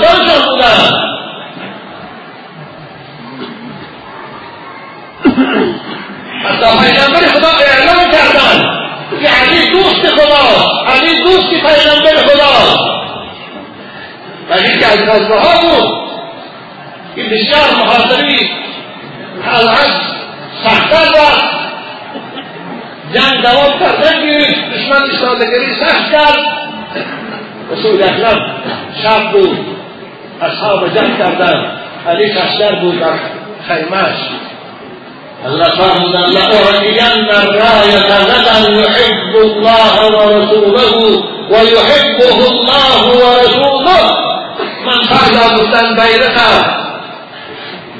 حتی 6.57 6.77
پیغمبر 6.77 7.27
خدا 7.27 7.47
اعلام 7.47 8.11
کردن. 8.11 8.77
که 9.21 9.29
علی 9.29 9.71
دوست 9.71 10.07
خدا. 10.07 10.71
علی 10.93 11.23
دوست 11.23 11.49
پیغمبر 11.49 12.15
خدا. 12.15 12.77
ولی 14.49 14.79
که 14.79 14.87
از 14.87 15.01
غزبه 15.01 15.39
ها 15.39 15.61
بود. 15.61 16.07
که 17.15 17.23
بسیار 17.23 17.75
محاصری 17.79 18.49
از 19.43 19.69
سختتر 20.63 21.19
و 21.19 21.41
جنگ 23.13 23.41
دوام 23.41 23.79
کردن 23.79 24.21
که 24.21 24.55
دشمن 24.75 25.19
سادگری 25.19 25.75
سخت 25.79 26.11
کرد. 26.11 26.39
رسول 27.71 28.03
اکرم 28.03 28.55
شب 29.03 29.31
بود. 29.31 29.57
اصحاب 30.41 30.95
جنگ 30.95 31.17
کردن. 31.17 31.71
علی 32.07 32.29
کشتر 32.29 32.75
بود. 32.75 32.99
در 32.99 33.13
خیمش 33.67 34.46
لأعلين 36.23 37.29
الراية 37.29 38.09
غدا 38.29 38.59
يحب 38.81 39.35
الله 39.35 40.05
ورسوله 40.05 41.23
ويحبه 41.49 42.37
الله 42.47 43.07
ورسوله. 43.07 44.27
من 44.85 45.03
فردا 45.03 45.55
بودن 45.55 45.95
بیرقه 45.95 46.65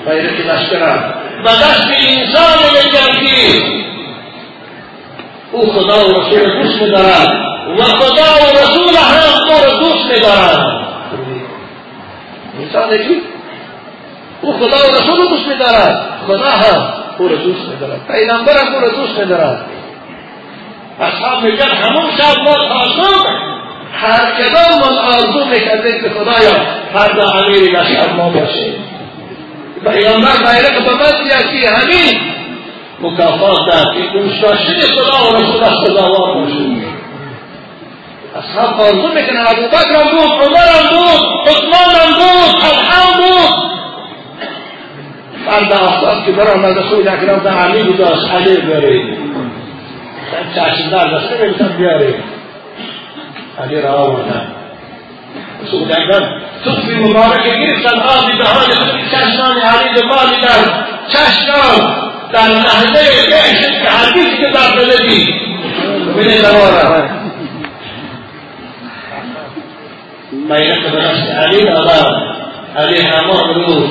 بیرق 0.06 0.56
لشکره 0.56 1.14
و 1.46 1.48
دست 1.48 1.88
انسان 2.08 2.60
بگردی 2.74 3.64
أو 5.54 5.72
خدا 5.72 6.06
و 6.06 6.22
رسول 6.22 6.64
دوست 6.64 6.82
میدارد 6.82 7.30
و 7.78 7.84
خدا 7.84 8.30
و 8.44 8.64
رسول 8.64 8.96
هم 8.96 9.50
أو 9.50 9.66
را 9.66 9.80
دوست 9.80 10.28
إنسان 12.60 12.98
کی 12.98 13.22
أو 14.44 14.54
خدا 14.54 14.78
و 14.78 14.96
رسول 14.96 15.30
دوست 15.30 15.64
خدا 16.28 16.50
هم 16.50 16.94
او 17.18 17.28
را 17.28 17.36
دوست 17.36 17.70
میدارد 17.70 18.08
پیغمبر 18.12 18.54
را 18.82 18.90
دوست 18.90 19.20
میدارد 19.20 19.66
اصحاب 21.00 21.44
میگن 21.44 21.66
همون 21.66 22.12
شب 22.18 22.40
ما 22.44 22.54
تا 22.54 22.78
هر 23.94 24.32
کدام 24.32 24.80
من 24.80 24.98
آرزو 24.98 25.46
می‌کردیم 25.46 26.02
که 26.02 26.10
خدایا 26.10 26.54
فردا 26.94 27.32
امیر 27.32 27.80
لشکر 27.80 28.14
ما 28.18 28.30
باشیم 28.30 28.84
پیغمبر 29.86 30.38
بیرق 30.38 30.86
به 30.86 30.94
من 30.94 31.06
سیاسی 31.06 31.66
همین 31.66 32.20
مکافات 33.02 33.58
داد 33.68 33.94
که 33.94 34.20
دوست 34.20 34.42
داشتن 34.42 34.82
خدا 34.82 35.32
و 35.32 35.36
رسول 35.36 35.64
از 35.64 35.88
سزاوار 35.88 36.34
باشید 36.34 36.88
اصحاب 38.36 38.82
آرزو 38.82 39.08
می‌کنن 39.08 39.48
ابو 39.48 39.68
بکر 39.68 39.96
هم 39.96 40.10
بود 40.10 40.32
عمر 40.42 40.58
هم 40.58 40.90
بود 40.90 41.50
عثمان 41.50 41.96
هم 41.96 42.14
بود 42.14 42.62
طلحه 42.62 43.18
بود 43.18 43.77
مرد 45.48 45.74
آفتاب 45.74 46.26
که 46.26 46.32
برآمده 46.32 46.82
خود 46.82 47.08
اکرام 47.08 47.40
در 47.40 47.52
علی 47.52 47.84
بوداش 47.84 48.20
علی 48.32 48.58
بیارید 48.58 49.18
چشم 50.56 50.90
در 50.90 51.08
دسته 51.08 51.46
نمیتون 51.46 51.68
بیارید 51.68 52.16
علی 53.64 53.82
را 53.82 53.92
آوردن 53.92 54.48
سود 55.72 55.92
اکرام 55.92 56.42
تطفی 56.66 56.96
مبارکه 56.96 57.50
گرفتن 57.50 58.00
آب 58.00 58.38
دهان 58.38 58.70
چشمان 59.12 59.58
علی 59.58 60.02
دبا 60.02 60.16
دیدن 60.36 60.86
چشمان 61.08 61.96
در 62.32 62.48
لحظه 62.48 63.30
بهشت 63.30 63.84
که 63.84 63.90
هرگیز 63.90 64.38
که 64.40 64.48
در 64.54 64.82
زدگی 64.82 65.34
بینه 66.16 66.42
دواره 66.42 67.10
بیرک 70.48 70.92
به 70.92 71.00
نفس 71.00 71.30
علی 71.30 71.64
دارم 71.64 72.36
علی 72.78 73.02
همان 73.02 73.56
روز 73.56 73.90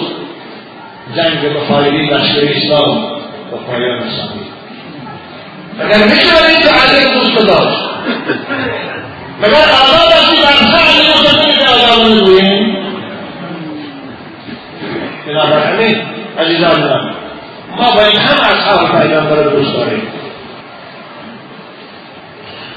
جنگ 1.15 1.55
بخاری 1.57 2.07
لشکر 2.07 2.57
اسلام 2.57 3.17
به 3.51 3.57
پایان 3.67 3.97
رسانید 3.97 4.57
مگر 5.79 6.05
میشه 6.05 6.47
این 6.49 6.61
که 6.61 6.69
علی 6.69 7.21
دوست 7.21 7.49
داشت 7.49 7.81
مگر 9.43 9.65
آزاد 9.83 10.13
هستی 10.13 10.37
در 10.37 10.77
سعی 10.77 11.09
مصدقی 11.09 11.53
که 11.53 11.65
آزاد 11.69 12.13
نگوییم 12.13 12.77
بنابراین 15.27 15.97
عزیزان 16.39 16.81
من 16.81 17.15
ما 17.77 17.91
باید 17.91 18.17
هم 18.17 18.57
اصحاب 18.57 19.03
پیغمبر 19.03 19.43
دوست 19.43 19.73
داریم. 19.73 20.03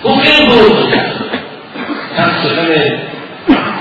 گفت 0.03 0.39
این 0.39 0.49
بود 0.49 0.93
هم 2.17 2.31
سخن 2.43 2.67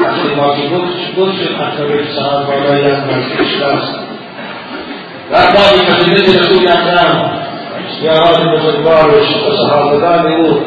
وقتی 0.01 0.35
ما 0.37 0.57
که 0.57 0.69
گفت 1.17 1.37
شد 1.37 1.61
اکثر 1.61 2.13
سهار 2.15 2.45
بالای 2.45 2.91
از 2.91 2.99
مسجد 2.99 3.63
است. 3.63 4.08
باب 5.31 6.01
مدینه 6.01 6.21
رسول 6.21 6.69
اکرم 6.69 7.31
یاران 8.03 8.57
بزرگوار 8.57 9.11
و 9.11 9.57
صحابگان 9.57 10.27
أو 10.27 10.61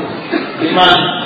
ایمان 0.62 1.22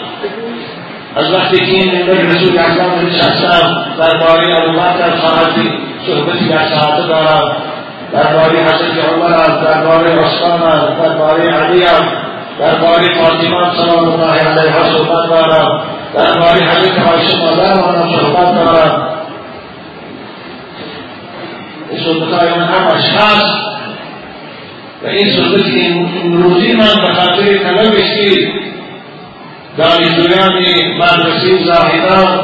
از 1.15 1.33
وقتی 1.33 1.57
که 1.57 1.71
این 1.71 1.91
منبر 1.95 2.13
رسول 2.13 2.59
اکرم 2.59 3.07
نشستم 3.07 3.85
درباره 3.97 4.63
ابوبکر 4.63 5.17
خواهدی 5.21 5.71
صحبتی 6.07 6.49
در 6.49 6.79
ساعته 6.79 7.07
دارم 7.07 7.55
درباره 8.13 8.63
حضرت 8.63 9.05
عمر. 9.13 9.63
درباره 9.63 10.09
عثمان. 10.19 10.95
درباره 11.03 11.53
علی 11.53 11.85
درباره 12.59 13.07
فاطمة 13.21 13.75
سلام 13.77 14.13
الله 14.13 14.33
علیها 14.33 14.97
صحبت 14.97 15.29
دارم 15.29 15.81
درباره 16.13 16.61
حضرت 16.61 17.07
عایشه 17.07 17.37
مادرمانم 17.37 18.09
صحبت 18.21 18.55
دارم 18.55 19.14
صحبتهای 22.03 22.49
من 22.49 22.63
همش 22.63 23.03
هست 23.03 23.65
و 25.03 25.07
این 25.07 25.37
صحبت 25.37 25.63
که 25.65 25.95
امروزی 26.23 26.73
من 26.73 27.01
به 27.07 27.13
خاطر 27.13 27.57
طلبش 27.57 28.13
که 28.15 28.53
دانشجویان 29.77 30.53
مدرسه 30.97 31.63
زاهدان 31.65 32.39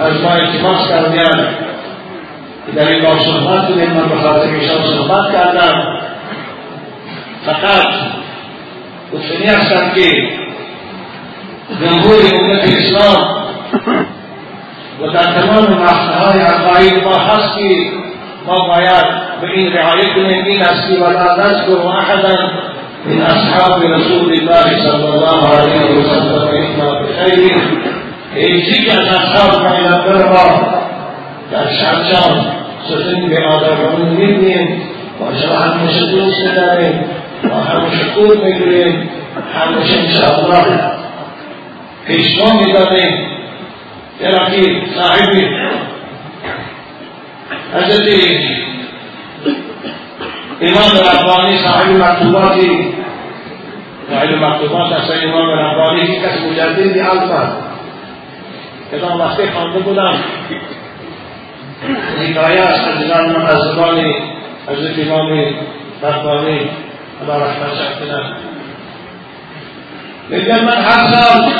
از 0.00 0.20
ما 0.22 0.30
التماس 0.30 0.88
کردن 0.88 1.48
که 2.66 2.72
در 2.76 2.88
این 2.88 3.02
باب 3.02 3.18
صحبت 3.20 3.68
کنیم 3.68 3.90
من 3.90 4.08
به 4.08 4.16
خاطر 4.16 4.48
ایشان 4.48 4.96
صحبت 4.96 5.32
کردم 5.32 6.00
فقط 7.46 7.86
گفتنی 9.12 9.46
هستم 9.46 9.90
که 9.94 10.28
جمهور 11.80 12.18
امت 12.34 12.64
اسلام 12.64 13.40
و 15.00 15.12
در 15.12 15.22
تمام 15.22 15.82
مقصدهای 15.82 16.40
عقاید 16.40 17.04
ما 17.04 17.18
هست 17.18 17.58
کنیم 20.14 20.44
این 20.44 20.62
است 20.62 20.88
که 20.88 21.00
ولا 21.04 21.36
نذکر 21.36 21.88
أحدا 21.98 22.50
من 23.06 23.22
أصحاب 23.22 23.82
رسول 23.82 24.32
الله 24.32 24.78
صلی 24.82 25.06
الله 25.06 25.40
علیه 25.58 26.00
وسلم. 26.00 26.30
إلا 26.48 26.94
بخیر 27.02 27.56
هیچی 28.34 28.84
که 28.84 28.92
از 28.92 29.08
أصحاب 29.08 29.50
پیغمبر 29.50 30.28
ما 30.28 30.68
در 31.52 31.72
شرچان 31.72 32.46
سخن 32.88 33.28
به 33.28 33.46
آدم 33.46 34.06
میبینیم 34.06 34.82
ما 35.20 35.26
شما 35.42 35.58
همیشه 35.58 36.00
دوست 36.00 36.56
داریم 36.56 37.04
ما 37.44 37.60
همیشه 37.60 38.04
خوب 38.14 38.44
میگوییم 38.44 39.10
همیشه 39.54 39.98
انشاءالله 39.98 40.90
پیشوا 42.06 42.52
میدادیم 42.52 43.30
چرا 44.20 44.50
که 44.50 44.82
صاحب 44.96 45.30
حضرت 47.74 48.08
إمام 50.62 50.90
ربانی 51.10 51.58
صاحب 51.58 51.90
مکتوباتی 51.90 52.94
صاحب 54.10 54.30
مکتوبات 54.30 54.92
أصلا 54.92 55.22
إمام 55.22 55.50
ربانی 55.50 56.06
که 56.06 56.20
کس 56.20 56.40
مجدد 56.50 56.98
الفا 56.98 57.52
کدام 58.92 59.20
وقتی 59.20 59.50
خوانده 59.50 59.78
بودم 59.78 60.14
حکایه 62.18 62.60
است 62.60 62.88
عزیزان 62.88 63.32
من 63.32 63.46
از 63.46 63.58
زبان 63.58 64.14
حضرت 64.68 65.06
امام 65.06 65.54
ربانی 66.02 66.70
خدا 67.20 67.36
رحمت 67.36 67.74
شد 67.74 68.24
میگن 70.30 70.64
من 70.64 70.82
هر 70.82 71.12
سال 71.12 71.52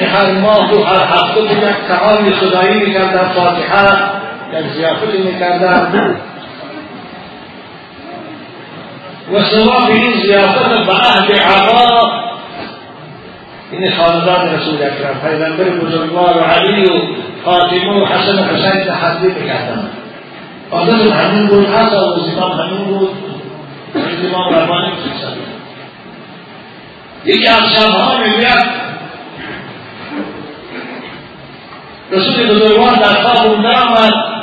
هر 0.00 0.32
ماه 0.32 0.74
و 0.74 0.84
هر 0.84 1.04
هفته 1.04 1.40
یک 1.42 1.74
تعامی 1.88 2.32
خدایی 2.32 2.86
میکردم 2.86 3.28
فاتحة. 3.34 4.18
یک 4.52 4.72
زیافتی 4.76 5.18
میکردم 5.18 6.16
و 9.32 9.42
ثواب 9.42 9.90
این 9.90 10.12
زیافت 10.22 10.86
به 10.86 10.92
عهد 10.92 11.32
عبا 11.32 12.12
این 13.70 13.90
خاندان 13.90 14.54
رسول 14.54 14.74
اکرم 14.74 15.20
پیغمبر 15.22 15.64
بزرگوار 15.64 16.36
و 16.38 16.40
علی 16.40 16.84
و 16.84 16.92
فاطمه 17.44 18.02
و 18.02 18.06
حسن 18.06 18.38
و 18.38 18.42
حسین 18.42 18.84
تحضیب 18.84 19.46
کردم 19.46 19.88
عادت 20.70 21.12
همین 21.12 21.46
بود 21.46 21.66
هر 21.66 21.90
سال 21.90 22.18
وظیفم 22.18 22.62
همین 22.62 22.84
بود 22.84 23.08
امام 24.34 24.54
ربانی 24.54 24.92
یکی 27.24 27.46
از 27.48 27.62
شبها 27.74 28.18
میگوید 28.18 28.88
رسول 32.12 32.46
بزرگوار 32.46 32.94
در 32.94 33.22
خواب 33.22 33.46
اونجا 33.46 33.68
آمد. 33.68 34.37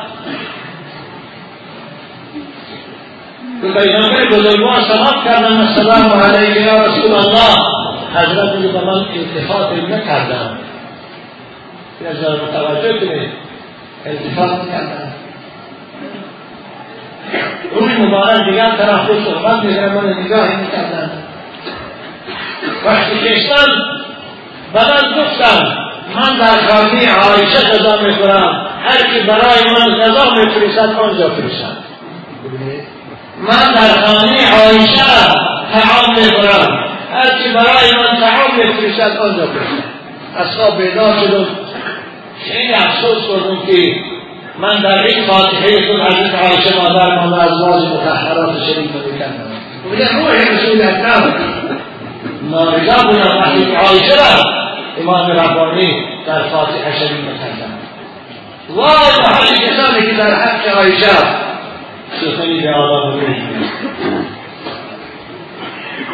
به 3.65 3.81
پیغمبر 3.81 4.25
بزرگوار 4.31 4.81
سلام 4.81 5.23
کردم 5.25 5.59
السلام 5.59 6.21
علیک 6.21 6.57
یا 6.57 6.85
رسول 6.85 7.13
الله. 7.13 7.55
حضرت 8.15 8.55
میگه 8.55 8.67
به 8.67 8.85
من 8.85 9.05
التفات 9.15 9.71
نکردم 9.71 10.57
جا 12.21 12.29
متوجه 12.31 12.99
کنید 12.99 13.31
التفات 14.05 14.51
نکردم 14.51 15.13
روی 17.75 17.95
مبارک 17.95 18.45
دیگر 18.49 18.71
طرف 18.77 19.09
صحبت 19.25 19.63
میگه 19.63 19.81
من 19.81 20.09
نگاهی 20.09 20.55
می‌کردم 20.55 21.09
وقتی 22.85 23.19
کشتن 23.19 23.71
بدن 24.75 25.21
گفتم 25.21 25.77
من 26.15 26.37
در 26.39 26.67
خانه 26.67 27.15
عایشه 27.15 27.59
غذا 27.59 28.01
می‌خورم. 28.01 28.67
هر 28.85 28.97
کی 28.97 29.19
برای 29.27 29.63
من 29.79 29.99
غذا 29.99 30.31
میفرستد 30.31 30.99
آنجا 30.99 31.29
فرستد 31.29 31.77
من 33.47 33.73
در 33.75 34.05
خانه 34.05 34.51
عایشه 34.51 35.03
تعام 35.73 36.15
می‌خورم 36.15 36.85
هر 37.13 37.29
کی 37.29 37.49
برای 37.53 37.91
من 37.97 38.19
تعام 38.19 38.51
میفرستد 38.57 39.17
آنجا 39.17 39.45
فرستد 39.45 39.95
اصحاب 40.37 40.81
بیدار 40.81 41.13
شدم. 41.19 41.47
خیلی 42.51 42.73
افسوس 42.73 43.27
کردم 43.27 43.65
که 43.67 43.95
من 44.59 44.81
در 44.81 45.03
این 45.03 45.23
فاتحه 45.27 45.87
خود 45.87 46.01
حضرت 46.01 46.35
عایشه 46.35 46.81
مادر 46.81 47.25
من 47.25 47.39
ازواج 47.39 47.83
متحرات 47.83 48.63
شریف 48.65 48.91
می‌کردم. 49.11 49.51
میگن 49.91 50.19
روح 50.19 50.35
رسول 50.35 50.81
اکرم 50.81 51.33
نارضا 52.51 53.07
بودم 53.07 53.37
وقتی 53.37 53.75
عایشه 53.75 54.15
را 54.15 54.51
امام 55.01 55.31
ربانی 55.31 56.03
در 56.27 56.43
فاتحه 56.43 56.99
شریف 56.99 57.11
می‌کردن 57.11 57.75
وای 58.69 59.21
به 59.21 59.27
حال 59.27 59.45
کسانی 59.45 60.05
که 60.05 60.13
در 60.17 60.35
حق 60.35 60.77
عایشه 60.77 61.44
سخنی 62.21 62.61
به 62.61 62.73
آدم 62.73 63.19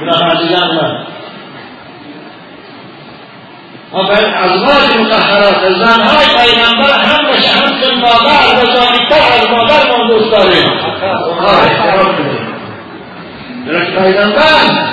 بنابر 0.02 0.36
عزیزان 0.36 0.76
من 0.76 1.12
ازواج 3.94 4.98
مطهرات 5.00 5.74
زنهای 5.74 6.26
پیغمبر 6.26 6.94
هم 6.94 7.28
بشه 7.32 7.50
همچون 7.50 8.00
مادر 8.00 8.64
و 8.64 8.66
زانیتر 8.66 9.34
از 9.42 9.52
مادر 9.52 9.98
ما 9.98 10.08
دوست 10.08 10.32
داریم. 10.32 10.72
اونها 11.28 11.62
احترام 11.62 12.16
کنیم 12.16 12.52
پیغمبر. 14.04 14.92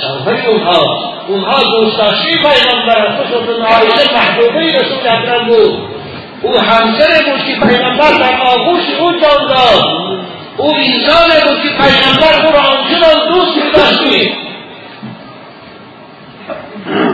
شرفه 0.00 0.48
اونها. 0.48 1.14
اونها 1.28 1.62
دوستاشی 1.62 2.38
پیغمبر 2.38 3.18
خصوصا 3.18 3.64
عایشه 3.64 4.14
محبوبه 4.14 4.78
رسول 4.78 5.08
اکرم 5.08 5.46
بود. 5.46 5.95
او 6.42 6.58
همسر 6.58 7.22
بود 7.24 7.44
که 7.46 7.66
پیغمبر 7.66 8.12
در 8.18 8.40
آغوش 8.42 8.82
او 9.00 9.12
جان 9.12 9.48
داد 9.48 9.84
او 10.56 10.74
انسان 10.74 11.28
بود 11.48 11.62
که 11.62 11.68
پیغمبر 11.68 12.46
او 12.46 12.52
را 12.52 12.60
آنچنان 12.60 13.28
دوست 13.28 13.56
میداشتی 13.64 14.32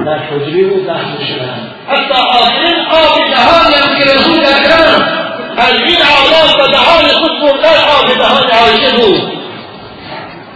در 0.07 0.19
حجری 0.19 0.65
بود 0.65 0.87
دست 0.87 1.25
شدن 1.29 1.73
حتی 1.89 2.15
آخرین 2.15 2.81
آب 2.91 3.31
دهانی 3.35 3.75
هم 3.75 3.99
که 3.99 4.05
رسول 4.05 4.39
اکرم 4.39 5.23
از 5.57 5.75
این 5.75 5.99
عالم 6.13 6.57
به 6.57 6.73
دهان 6.73 7.09
خود 7.09 7.41
بردن 7.41 7.79
آب 7.99 8.19
دهان 8.19 8.51
عایشه 8.51 8.97
بود. 8.97 9.33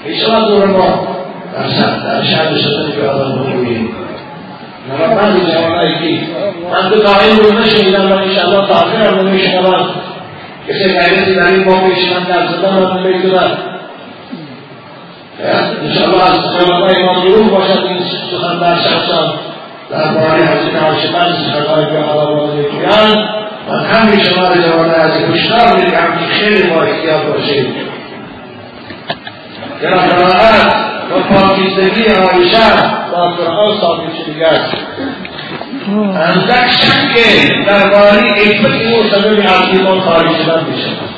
ایشان 0.04 0.48
دور 0.48 0.66
ما. 0.66 1.16
در 1.56 2.24
شهر 2.24 2.58
شدن 2.58 2.92
که 2.96 3.08
آدم 3.08 3.32
بکنیم 3.32 4.05
کی 6.00 6.20
من 6.72 6.90
تو 6.90 7.08
قائل 7.08 7.36
رو 7.36 7.58
نشنیدم 7.58 8.12
و 8.12 8.14
انشاءالله 8.14 8.66
تاخیر 8.68 9.00
هم 9.00 9.28
نمیشنوم 9.28 9.86
کسی 10.68 10.84
غیرتی 10.84 11.34
در 11.34 11.46
این 11.46 11.64
باب 11.64 11.84
ایشان 11.84 12.24
در 12.24 12.46
زدن 12.46 12.76
رو 12.76 13.00
نمی‌دونم 13.00 13.50
انشاءالله 15.82 16.24
از 16.24 16.38
خیالات 16.58 16.96
امام 16.98 17.22
روح 17.22 17.50
باشد 17.50 17.84
این 17.86 17.98
سخن 18.30 18.58
در 18.58 18.76
شخصان. 18.76 19.34
درباره 19.90 20.44
حضرت 20.44 20.82
عاشقان 20.82 21.32
سخنهای 21.32 21.86
که 21.86 21.98
حالا 21.98 22.46
می‌گویند. 22.46 23.28
من 23.68 23.84
همین 23.84 24.24
شما 24.24 24.48
را 24.48 24.54
جوانه 24.54 24.92
از 24.92 25.10
هشدار 25.10 25.76
میدم 25.76 26.18
که 26.18 26.34
خیلی 26.38 26.62
با 26.62 26.82
احتیاط 26.82 27.22
باشید 27.22 27.66
در 29.82 29.94
و 29.94 30.95
پاکیزگی 31.29 32.03
عایشه 32.03 32.57
با 33.11 33.21
قرآن 33.27 33.79
ثابت 33.81 34.13
شده 34.25 34.47
است 34.47 34.75
اندک 35.95 36.71
شک 36.71 37.13
درباره 37.67 38.21
حکمت 38.21 38.81
او 38.81 39.03
سبب 39.11 39.39
از 39.39 39.67
ایمان 39.73 39.99
خارج 39.99 40.27
شدن 40.37 40.65
میشود 40.71 41.11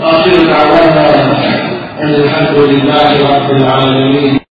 وآخر 0.00 0.30
دعوانا 0.30 1.64
أن 2.02 2.14
الحمد 2.14 2.58
لله 2.58 3.36
رب 3.36 3.50
العالمين 3.50 4.44